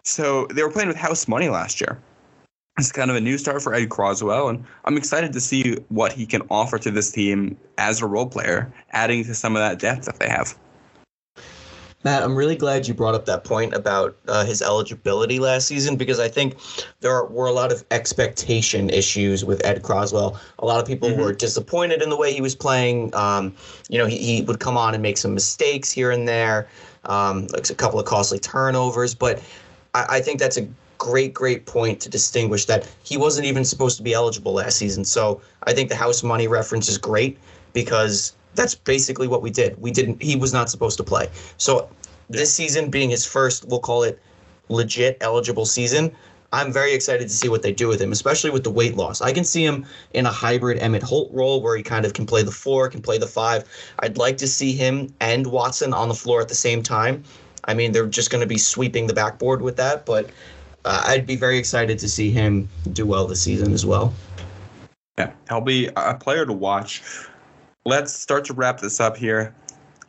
So 0.05 0.47
they 0.47 0.63
were 0.63 0.71
playing 0.71 0.89
with 0.89 0.97
house 0.97 1.29
money 1.29 1.49
last 1.49 1.81
year 1.81 2.01
it's 2.81 2.93
kind 2.93 3.11
of 3.11 3.17
a 3.17 3.21
new 3.21 3.37
start 3.39 3.63
for 3.63 3.75
Ed 3.75 3.91
Croswell, 3.91 4.49
and 4.49 4.65
I'm 4.85 4.97
excited 4.97 5.33
to 5.35 5.41
see 5.41 5.75
what 5.89 6.13
he 6.13 6.27
can 6.27 6.43
offer 6.51 6.79
to 6.79 6.91
this 6.91 7.11
team 7.11 7.57
as 7.79 8.01
a 8.01 8.07
role 8.07 8.27
player, 8.27 8.73
adding 8.93 9.25
to 9.25 9.35
some 9.35 9.55
of 9.55 9.61
that 9.61 9.79
depth 9.79 10.07
that 10.07 10.19
they 10.19 10.29
have. 10.29 10.57
Matt, 12.03 12.23
I'm 12.23 12.35
really 12.35 12.57
glad 12.57 12.89
you 12.89 12.95
brought 12.95 13.15
up 13.15 13.27
that 13.27 13.45
point 13.45 13.75
about 13.75 14.17
uh, 14.27 14.45
his 14.45 14.63
eligibility 14.63 15.39
last 15.39 15.67
season 15.67 15.97
because 15.97 16.19
I 16.19 16.29
think 16.29 16.57
there 17.01 17.25
were 17.25 17.47
a 17.47 17.53
lot 17.53 17.73
of 17.73 17.85
expectation 17.91 18.89
issues 18.89 19.45
with 19.45 19.63
Ed 19.67 19.83
Croswell. 19.83 20.41
A 20.61 20.65
lot 20.65 20.81
of 20.81 20.87
people 20.87 21.11
mm-hmm. 21.11 21.21
were 21.21 21.35
disappointed 21.35 22.01
in 22.01 22.09
the 22.09 22.17
way 22.17 22.33
he 22.33 22.41
was 22.41 22.55
playing. 22.55 23.15
Um, 23.15 23.55
you 23.91 23.99
know, 23.99 24.07
he, 24.07 24.17
he, 24.17 24.43
would 24.43 24.61
come 24.61 24.79
on 24.79 24.95
and 24.95 25.03
make 25.03 25.19
some 25.19 25.35
mistakes 25.35 25.93
here 25.93 26.11
and 26.11 26.27
there, 26.27 26.69
um, 27.05 27.47
like 27.49 27.69
a 27.69 27.75
couple 27.75 28.01
of 28.01 28.07
costly 28.07 28.39
turnovers, 28.39 29.15
but 29.15 29.43
I, 29.93 30.07
I 30.09 30.21
think 30.21 30.41
that's 30.41 30.57
a 30.57 30.67
great, 30.97 31.35
great 31.35 31.67
point 31.67 32.01
to 32.01 32.09
distinguish 32.09 32.65
that 32.67 32.89
he 33.03 33.19
wasn't 33.19 33.47
even 33.47 33.65
supposed 33.65 33.99
to 33.99 34.03
be 34.03 34.15
eligible 34.15 34.55
last 34.55 34.79
season. 34.79 35.05
So 35.05 35.43
I 35.65 35.75
think 35.75 35.91
the 35.91 35.97
house 35.97 36.23
money 36.23 36.49
reference 36.49 36.89
is 36.89 36.97
great 36.97 37.39
because 37.73 38.35
that's 38.55 38.75
basically 38.75 39.29
what 39.29 39.43
we 39.43 39.51
did. 39.51 39.81
We 39.81 39.91
didn't. 39.91 40.23
He 40.23 40.37
was 40.37 40.53
not 40.53 40.71
supposed 40.71 40.97
to 40.99 41.05
play. 41.05 41.29
So 41.57 41.89
this 42.29 42.53
season 42.53 42.91
being 42.91 43.11
his 43.11 43.25
first, 43.27 43.67
we'll 43.69 43.81
call 43.81 44.03
it 44.03 44.19
legit 44.69 45.17
eligible 45.21 45.67
season. 45.67 46.13
I'm 46.53 46.73
very 46.73 46.93
excited 46.95 47.29
to 47.29 47.35
see 47.35 47.49
what 47.49 47.63
they 47.63 47.73
do 47.73 47.87
with 47.87 48.01
him, 48.01 48.11
especially 48.11 48.51
with 48.51 48.65
the 48.65 48.71
weight 48.71 48.97
loss. 48.97 49.21
I 49.21 49.33
can 49.33 49.45
see 49.45 49.65
him 49.65 49.87
in 50.15 50.27
a 50.27 50.33
hybrid 50.33 50.81
Emmitt 50.81 51.03
Holt 51.03 51.31
role 51.33 51.63
where 51.63 51.77
he 51.77 51.83
kind 51.83 52.05
of 52.05 52.13
can 52.13 52.27
play 52.27 52.43
the 52.43 52.51
four, 52.51 52.89
can 52.89 53.01
play 53.01 53.19
the 53.19 53.27
five. 53.27 53.65
I'd 54.01 54.19
like 54.19 54.37
to 54.39 54.49
see 54.49 54.73
him 54.73 55.15
and 55.21 55.47
Watson 55.47 55.93
on 55.95 56.09
the 56.09 56.15
floor 56.15 56.41
at 56.41 56.49
the 56.49 56.57
same 56.57 56.83
time. 56.83 57.23
I 57.65 57.75
mean, 57.75 57.93
they're 57.93 58.07
just 58.07 58.31
going 58.31 58.41
to 58.41 58.49
be 58.49 58.59
sweeping 58.59 59.07
the 59.07 59.15
backboard 59.15 59.63
with 59.63 59.77
that, 59.77 60.05
but 60.07 60.31
uh, 60.85 61.03
I'd 61.07 61.27
be 61.27 61.37
very 61.37 61.59
excited 61.59 61.99
to 62.01 62.09
see 62.09 62.31
him 62.31 62.69
do 62.93 63.07
well 63.07 63.27
this 63.27 63.43
season 63.43 63.73
as 63.73 63.87
well. 63.87 64.13
Yeah, 65.19 65.33
he'll 65.49 65.61
be 65.61 65.89
a 65.97 66.15
player 66.15 66.47
to 66.47 66.53
watch. 66.53 67.03
Let's 67.91 68.13
start 68.13 68.45
to 68.45 68.53
wrap 68.53 68.79
this 68.79 69.01
up 69.01 69.17
here. 69.17 69.53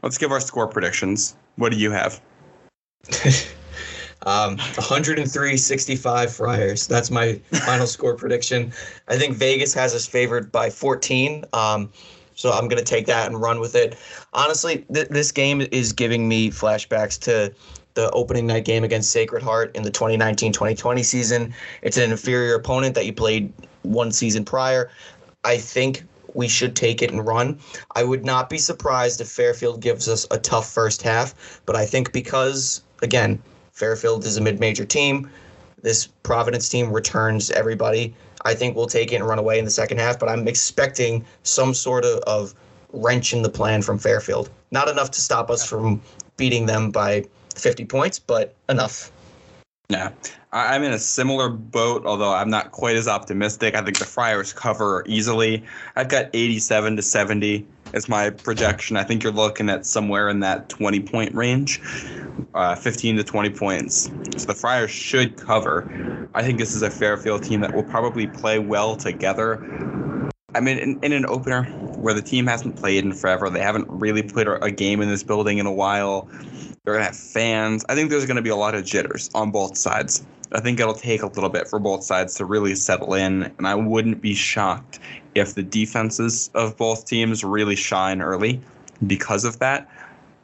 Let's 0.04 0.20
give 0.20 0.32
our 0.32 0.40
score 0.40 0.68
predictions. 0.68 1.36
What 1.56 1.72
do 1.72 1.80
you 1.80 1.90
have? 1.90 2.22
um, 4.28 4.58
103 4.58 5.58
65 5.58 6.32
Friars. 6.32 6.86
That's 6.86 7.10
my 7.10 7.42
final 7.66 7.88
score 7.88 8.16
prediction. 8.16 8.72
I 9.08 9.18
think 9.18 9.36
Vegas 9.36 9.74
has 9.74 9.96
us 9.96 10.06
favored 10.06 10.52
by 10.52 10.70
14. 10.70 11.44
Um, 11.54 11.90
So 12.36 12.52
I'm 12.52 12.68
going 12.68 12.78
to 12.78 12.86
take 12.86 13.08
that 13.08 13.26
and 13.28 13.42
run 13.42 13.60
with 13.60 13.74
it. 13.74 13.98
Honestly, 14.34 14.86
th- 14.94 15.08
this 15.08 15.32
game 15.32 15.62
is 15.72 15.92
giving 15.92 16.28
me 16.28 16.52
flashbacks 16.52 17.20
to 17.22 17.52
the 17.96 18.12
opening 18.12 18.46
night 18.46 18.64
game 18.64 18.84
against 18.84 19.10
Sacred 19.10 19.42
Heart 19.42 19.76
in 19.76 19.82
the 19.82 19.92
2019-2020 19.92 21.04
season. 21.04 21.52
It's 21.82 21.98
an 21.98 22.12
inferior 22.12 22.54
opponent 22.54 22.94
that 22.94 23.08
you 23.08 23.14
played 23.14 23.52
one 23.82 24.12
season 24.12 24.46
prior. 24.46 24.92
I 25.44 25.58
think 25.58 26.04
we 26.34 26.48
should 26.48 26.76
take 26.76 27.02
it 27.02 27.12
and 27.12 27.26
run. 27.26 27.60
I 27.96 28.04
would 28.04 28.26
not 28.26 28.50
be 28.50 28.58
surprised 28.58 29.22
if 29.22 29.30
Fairfield 29.30 29.82
gives 29.82 30.08
us 30.08 30.26
a 30.32 30.38
tough 30.38 30.72
first 30.72 31.02
half, 31.02 31.62
but 31.66 31.76
I 31.76 31.86
think 31.86 32.12
because 32.12 32.82
again, 33.02 33.42
Fairfield 33.72 34.26
is 34.26 34.38
a 34.38 34.42
mid-major 34.42 34.86
team, 34.86 35.30
this 35.82 36.08
Providence 36.24 36.70
team 36.70 36.92
returns 36.92 37.50
everybody. 37.52 38.14
I 38.46 38.54
think 38.54 38.76
we'll 38.76 38.88
take 38.88 39.12
it 39.12 39.16
and 39.16 39.28
run 39.28 39.40
away 39.40 39.60
in 39.60 39.66
the 39.66 39.72
second 39.72 40.00
half, 40.00 40.20
but 40.20 40.30
I'm 40.30 40.48
expecting 40.48 41.26
some 41.44 41.74
sort 41.74 42.06
of, 42.06 42.20
of 42.20 42.54
wrench 42.94 43.34
in 43.34 43.42
the 43.42 43.50
plan 43.50 43.82
from 43.82 43.98
Fairfield. 43.98 44.50
Not 44.72 44.90
enough 44.90 45.12
to 45.12 45.22
stop 45.22 45.50
us 45.50 45.66
from 45.66 46.02
beating 46.38 46.66
them 46.66 46.92
by 46.92 47.26
50 47.56 47.86
points, 47.86 48.20
but 48.20 48.54
enough. 48.70 49.12
Yeah, 49.92 50.12
I'm 50.54 50.84
in 50.84 50.94
a 50.94 51.00
similar 51.00 51.50
boat, 51.50 52.06
although 52.06 52.34
I'm 52.34 52.50
not 52.50 52.72
quite 52.72 52.96
as 52.96 53.10
optimistic. 53.10 53.76
I 53.76 53.82
think 53.82 54.00
the 54.00 54.06
Friars 54.06 54.54
cover 54.54 55.04
easily. 55.06 55.66
I've 55.98 56.08
got 56.08 56.30
87 56.34 56.96
to 56.96 57.02
70 57.02 57.68
as 57.94 58.08
my 58.08 58.30
projection. 58.30 58.96
I 58.96 59.04
think 59.04 59.22
you're 59.22 59.34
looking 59.34 59.70
at 59.70 59.86
somewhere 59.86 60.30
in 60.30 60.40
that 60.40 60.70
20 60.70 61.02
point 61.02 61.36
range, 61.36 61.82
uh, 62.54 62.76
15 62.76 63.18
to 63.18 63.24
20 63.26 63.50
points. 63.50 64.10
So 64.38 64.46
the 64.46 64.54
Friars 64.54 64.92
should 64.92 65.36
cover. 65.36 66.30
I 66.34 66.42
think 66.42 66.58
this 66.58 66.74
is 66.74 66.84
a 66.84 66.90
Fairfield 66.90 67.44
team 67.44 67.60
that 67.60 67.76
will 67.76 67.84
probably 67.84 68.28
play 68.28 68.60
well 68.60 68.96
together. 68.96 69.62
I 70.56 70.62
mean, 70.62 70.78
in, 70.78 71.00
in 71.04 71.12
an 71.12 71.26
opener 71.26 71.68
where 72.02 72.14
the 72.14 72.22
team 72.22 72.48
hasn't 72.48 72.76
played 72.76 73.04
in 73.04 73.14
forever, 73.14 73.50
they 73.50 73.62
haven't 73.62 73.88
really 73.90 74.24
played 74.24 74.48
a 74.48 74.72
game 74.72 75.02
in 75.02 75.10
this 75.10 75.24
building 75.24 75.60
in 75.60 75.66
a 75.66 75.72
while. 75.72 76.28
They're 76.84 76.98
to 76.98 77.04
have 77.04 77.18
fans. 77.18 77.86
I 77.90 77.96
think 77.96 78.10
there's 78.10 78.26
to 78.26 78.42
be 78.42 78.50
a 78.50 78.56
lot 78.56 78.76
of 78.76 78.84
jitters 78.84 79.30
on 79.36 79.52
both 79.52 79.78
sides. 79.78 80.26
I 80.54 80.60
think 80.60 80.80
it'll 80.80 80.94
take 80.94 81.22
a 81.22 81.28
little 81.28 81.50
bit 81.50 81.68
for 81.68 81.80
both 81.80 82.04
sides 82.04 82.34
to 82.36 82.46
really 82.46 82.76
settle 82.76 83.14
in, 83.14 83.44
and 83.58 83.68
I 83.68 83.76
wouldn't 83.76 84.22
be 84.22 84.34
shocked 84.34 85.00
if 85.36 85.56
the 85.56 85.64
defenses 85.64 86.50
of 86.54 86.76
both 86.76 87.06
teams 87.06 87.44
really 87.44 87.76
shine 87.76 88.22
early 88.22 88.60
because 89.08 89.46
of 89.46 89.60
that. 89.60 89.90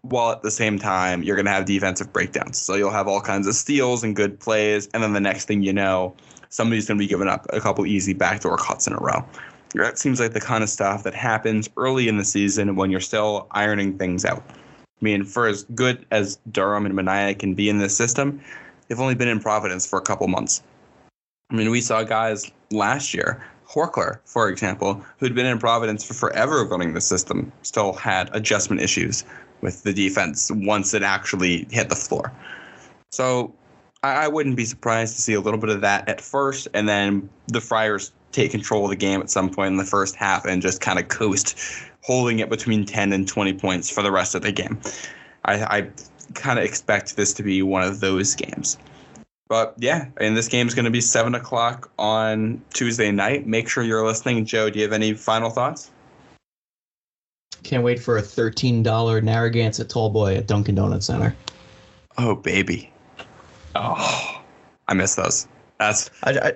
While 0.04 0.32
at 0.32 0.44
the 0.44 0.52
same 0.52 0.80
time, 0.80 1.24
you're 1.24 1.36
going 1.36 1.48
to 1.48 1.52
have 1.52 1.66
defensive 1.66 2.14
breakdowns. 2.14 2.58
So 2.58 2.76
you'll 2.76 2.92
have 2.92 3.08
all 3.08 3.20
kinds 3.20 3.48
of 3.48 3.56
steals 3.56 4.04
and 4.04 4.16
good 4.16 4.40
plays, 4.40 4.88
and 4.94 5.04
then 5.04 5.12
the 5.12 5.20
next 5.20 5.46
thing 5.46 5.64
you 5.64 5.74
know, 5.74 6.16
somebody's 6.50 6.88
going 6.88 6.98
to 6.98 7.04
be 7.04 7.08
giving 7.08 7.28
up 7.28 7.46
a 7.50 7.60
couple 7.60 7.86
easy 7.86 8.14
backdoor 8.14 8.58
cuts 8.58 8.88
in 8.88 8.94
a 8.94 8.98
row. 8.98 9.26
That 9.74 10.00
seems 10.00 10.20
like 10.20 10.34
the 10.34 10.42
kind 10.42 10.64
of 10.64 10.70
stuff 10.70 11.04
that 11.04 11.14
happens 11.14 11.70
early 11.78 12.08
in 12.08 12.18
the 12.18 12.26
season 12.26 12.76
when 12.76 12.90
you're 12.90 13.00
still 13.00 13.48
ironing 13.52 13.98
things 13.98 14.26
out. 14.26 14.44
I 14.50 14.54
mean, 15.02 15.24
for 15.24 15.48
as 15.48 15.64
good 15.76 16.06
as 16.12 16.40
Durham 16.52 16.86
and 16.86 16.96
Minaya 16.96 17.36
can 17.36 17.54
be 17.54 17.70
in 17.70 17.78
this 17.78 17.96
system, 17.96 18.42
they've 18.88 19.00
only 19.00 19.16
been 19.16 19.28
in 19.28 19.40
Providence 19.40 19.86
for 19.86 20.00
a 20.00 20.02
couple 20.02 20.28
months. 20.28 20.64
I 21.52 21.56
mean, 21.56 21.70
we 21.70 21.82
saw 21.82 22.04
guys 22.04 22.52
last 22.72 23.14
year, 23.14 23.44
Horchler, 23.70 24.20
for 24.26 24.50
example, 24.50 25.04
who'd 25.20 25.36
been 25.36 25.46
in 25.46 25.60
Providence 25.60 26.04
for 26.04 26.14
forever 26.14 26.66
running 26.66 26.94
the 26.94 27.02
system, 27.02 27.52
still 27.62 27.94
had 27.94 28.30
adjustment 28.34 28.82
issues 28.82 29.24
with 29.62 29.84
the 29.84 29.94
defense 29.94 30.50
once 30.54 30.94
it 30.94 31.04
actually 31.04 31.68
hit 31.70 31.90
the 31.90 31.96
floor. 31.96 32.32
So 33.12 33.54
I, 34.04 34.28
wouldn't 34.28 34.56
be 34.56 34.66
surprised 34.66 35.16
to 35.16 35.22
see 35.22 35.34
a 35.34 35.42
little 35.42 35.60
bit 35.60 35.70
of 35.70 35.82
that 35.82 36.08
at 36.08 36.22
first, 36.22 36.68
and 36.74 36.88
then 36.88 37.30
the 37.48 37.62
Friars 37.62 38.12
take 38.38 38.52
control 38.52 38.84
of 38.84 38.92
the 38.92 38.96
game 38.96 39.20
at 39.20 39.32
some 39.32 39.50
point 39.50 39.72
in 39.72 39.78
the 39.78 39.84
first 39.84 40.16
half 40.16 40.46
and 40.46 40.62
just 40.62 40.80
kind 40.80 41.00
of 41.00 41.08
coast 41.08 41.58
holding 42.04 42.38
it 42.40 42.50
between 42.50 42.86
10 42.86 43.12
and 43.12 43.28
20 43.28 43.54
points 43.54 43.90
for 43.90 44.04
the 44.04 44.12
rest 44.12 44.36
of 44.36 44.44
the 44.44 44.52
game. 44.52 44.80
I, 45.44 45.80
I 45.80 45.90
kind 46.36 46.60
of 46.60 46.66
expect 46.66 47.16
this 47.16 47.34
to 47.34 47.44
be 47.44 47.64
one 47.64 47.82
of 47.82 48.00
those 48.00 48.36
games. 48.36 48.78
But 49.48 49.74
yeah, 49.80 50.10
and 50.18 50.38
this 50.38 50.48
game 50.48 50.68
is 50.68 50.76
going 50.76 50.86
to 50.86 50.92
be 50.92 51.02
7 51.02 51.34
o'clock 51.34 51.90
on 51.98 52.62
Tuesday 52.74 53.12
night. 53.12 53.48
Make 53.48 53.70
sure 53.70 53.84
you're 53.84 54.06
listening. 54.06 54.46
Joe, 54.46 54.70
do 54.70 54.78
you 54.78 54.84
have 54.84 54.94
any 54.94 55.14
final 55.14 55.50
thoughts? 55.50 55.90
Can't 57.64 57.84
wait 57.84 58.00
for 58.00 58.18
a 58.18 58.22
$13 58.22 59.24
Narragansett 59.24 59.90
Tall 59.90 60.12
Boy 60.12 60.36
at 60.36 60.46
Dunkin' 60.46 60.76
Donuts 60.76 61.08
Center. 61.08 61.36
Oh, 62.20 62.36
baby. 62.36 62.92
Oh, 63.76 64.42
I 64.88 64.94
miss 64.94 65.16
those. 65.16 65.48
That's 65.80 66.10
I, 66.24 66.32
I, 66.32 66.54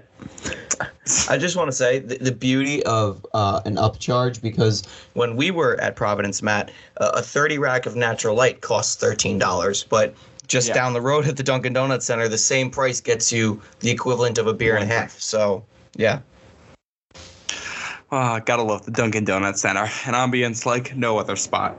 I 1.30 1.38
just 1.38 1.56
want 1.56 1.70
to 1.70 1.76
say 1.76 2.00
the, 2.00 2.17
the 2.17 2.32
beauty 2.32 2.84
of 2.84 3.26
uh, 3.34 3.62
an 3.65 3.76
upcharge 3.76 4.41
because 4.41 4.84
when 5.13 5.36
we 5.36 5.52
were 5.52 5.80
at 5.82 5.96
Providence, 5.96 6.41
Matt, 6.41 6.72
uh, 6.98 7.12
a 7.15 7.22
30 7.22 7.58
rack 7.58 7.86
of 7.86 7.96
natural 7.96 8.36
light 8.36 8.62
costs 8.62 9.02
$13, 9.02 9.86
but 9.89 10.15
just 10.48 10.67
yeah. 10.67 10.74
down 10.74 10.94
the 10.94 11.02
road 11.02 11.26
at 11.28 11.38
the 11.38 11.44
Dunkin' 11.44 11.74
Donuts 11.74 12.06
Center, 12.06 12.28
the 12.28 12.38
same 12.38 12.70
price 12.70 13.00
gets 13.00 13.32
you 13.32 13.62
the 13.80 13.89
equivalent 13.89 14.38
of 14.38 14.48
a 14.48 14.54
beer 14.54 14.76
and 14.76 14.84
a 14.84 14.94
half. 14.94 15.20
So, 15.20 15.63
yeah. 15.96 16.20
Oh, 18.12 18.39
gotta 18.41 18.63
love 18.63 18.84
the 18.84 18.91
Dunkin' 18.91 19.24
Donuts 19.24 19.62
Center. 19.62 19.84
An 19.84 20.13
ambience 20.13 20.65
like 20.65 20.96
no 20.96 21.17
other 21.17 21.38
spot. 21.38 21.78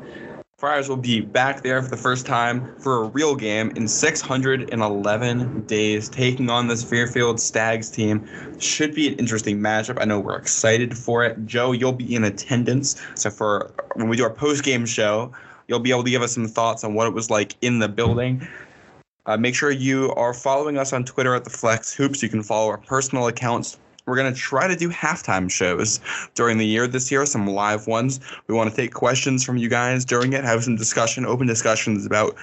Friars 0.62 0.88
will 0.88 0.96
be 0.96 1.20
back 1.20 1.64
there 1.64 1.83
for 1.83 1.90
the 1.90 1.96
first 1.96 2.25
time 2.25 2.72
for 2.79 3.03
a 3.03 3.09
real 3.09 3.35
game 3.35 3.72
in 3.75 3.88
611 3.88 5.62
days, 5.62 6.09
taking 6.09 6.51
on 6.51 6.68
this 6.68 6.85
Fairfield 6.85 7.40
Stags 7.40 7.90
team. 7.90 8.25
Should 8.61 8.94
be 8.94 9.09
an 9.09 9.14
interesting 9.14 9.59
matchup. 9.59 10.01
I 10.01 10.05
know 10.05 10.20
we're 10.20 10.37
excited 10.37 10.96
for 10.96 11.25
it. 11.25 11.46
Joe, 11.46 11.72
you'll 11.72 11.90
be 11.90 12.14
in 12.14 12.22
attendance. 12.22 13.03
So 13.16 13.29
for 13.29 13.72
when 13.96 14.09
we 14.09 14.16
do 14.16 14.22
our 14.22 14.31
post-game 14.31 14.87
show, 14.87 15.33
you'll 15.66 15.81
be 15.81 15.90
able 15.90 16.05
to 16.05 16.11
give 16.11 16.22
us 16.22 16.33
some 16.33 16.46
thoughts 16.46 16.85
on 16.85 16.94
what 16.94 17.09
it 17.09 17.12
was 17.12 17.29
like 17.29 17.57
in 17.61 17.81
the 17.81 17.88
building. 17.88 18.46
Uh, 19.27 19.37
make 19.37 19.57
sure 19.57 19.72
you 19.72 20.12
are 20.14 20.33
following 20.33 20.79
us 20.79 20.92
on 20.92 21.03
Twitter 21.03 21.35
at 21.35 21.42
the 21.42 21.51
Flex 21.51 21.92
Hoops. 21.92 22.22
You 22.22 22.29
can 22.29 22.44
follow 22.44 22.70
our 22.70 22.79
personal 22.79 23.27
accounts 23.27 23.79
we're 24.07 24.17
going 24.17 24.33
to 24.33 24.38
try 24.38 24.67
to 24.67 24.77
do 24.77 24.88
halftime 24.91 25.51
shows 25.51 26.01
during 26.35 26.59
the 26.59 26.67
year 26.67 26.87
this 26.87 27.11
year, 27.11 27.25
some 27.27 27.47
live 27.47 27.87
ones. 27.87 28.21
We 28.47 28.55
want 28.55 28.71
to 28.71 28.77
take 28.77 28.93
questions 28.93 29.45
from 29.45 29.57
you 29.57 29.69
guys 29.69 30.05
during 30.05 30.33
it, 30.33 30.45
have 30.45 30.65
some 30.65 30.77
discussion, 30.77 31.25
open 31.25 31.47
discussions 31.47 32.05
about 32.05 32.37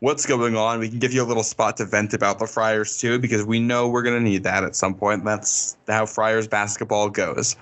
what's 0.00 0.26
going 0.26 0.56
on. 0.56 0.78
We 0.78 0.88
can 0.88 0.98
give 0.98 1.12
you 1.12 1.22
a 1.22 1.26
little 1.26 1.42
spot 1.42 1.76
to 1.78 1.84
vent 1.84 2.14
about 2.14 2.38
the 2.38 2.46
Friars 2.46 2.98
too, 2.98 3.18
because 3.18 3.44
we 3.44 3.60
know 3.60 3.88
we're 3.88 4.02
going 4.02 4.22
to 4.22 4.28
need 4.28 4.44
that 4.44 4.64
at 4.64 4.76
some 4.76 4.94
point. 4.94 5.24
That's 5.24 5.76
how 5.88 6.06
Friars 6.06 6.46
basketball 6.46 7.08
goes. 7.10 7.56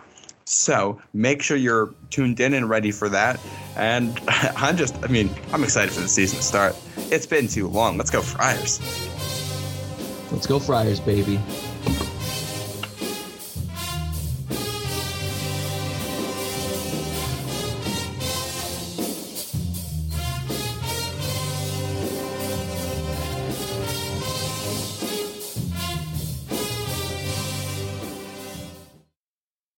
So 0.44 1.00
make 1.12 1.42
sure 1.42 1.58
you're 1.58 1.92
tuned 2.08 2.40
in 2.40 2.54
and 2.54 2.70
ready 2.70 2.90
for 2.90 3.08
that. 3.10 3.38
And 3.76 4.18
I'm 4.28 4.76
just, 4.76 4.96
I 5.04 5.08
mean, 5.08 5.30
I'm 5.52 5.62
excited 5.62 5.92
for 5.92 6.00
the 6.00 6.08
season 6.08 6.38
to 6.38 6.44
start. 6.44 6.76
It's 7.10 7.26
been 7.26 7.48
too 7.48 7.68
long. 7.68 7.98
Let's 7.98 8.10
go, 8.10 8.22
Friars. 8.22 8.80
Let's 10.32 10.46
go, 10.46 10.58
Friars, 10.58 11.00
baby. 11.00 11.38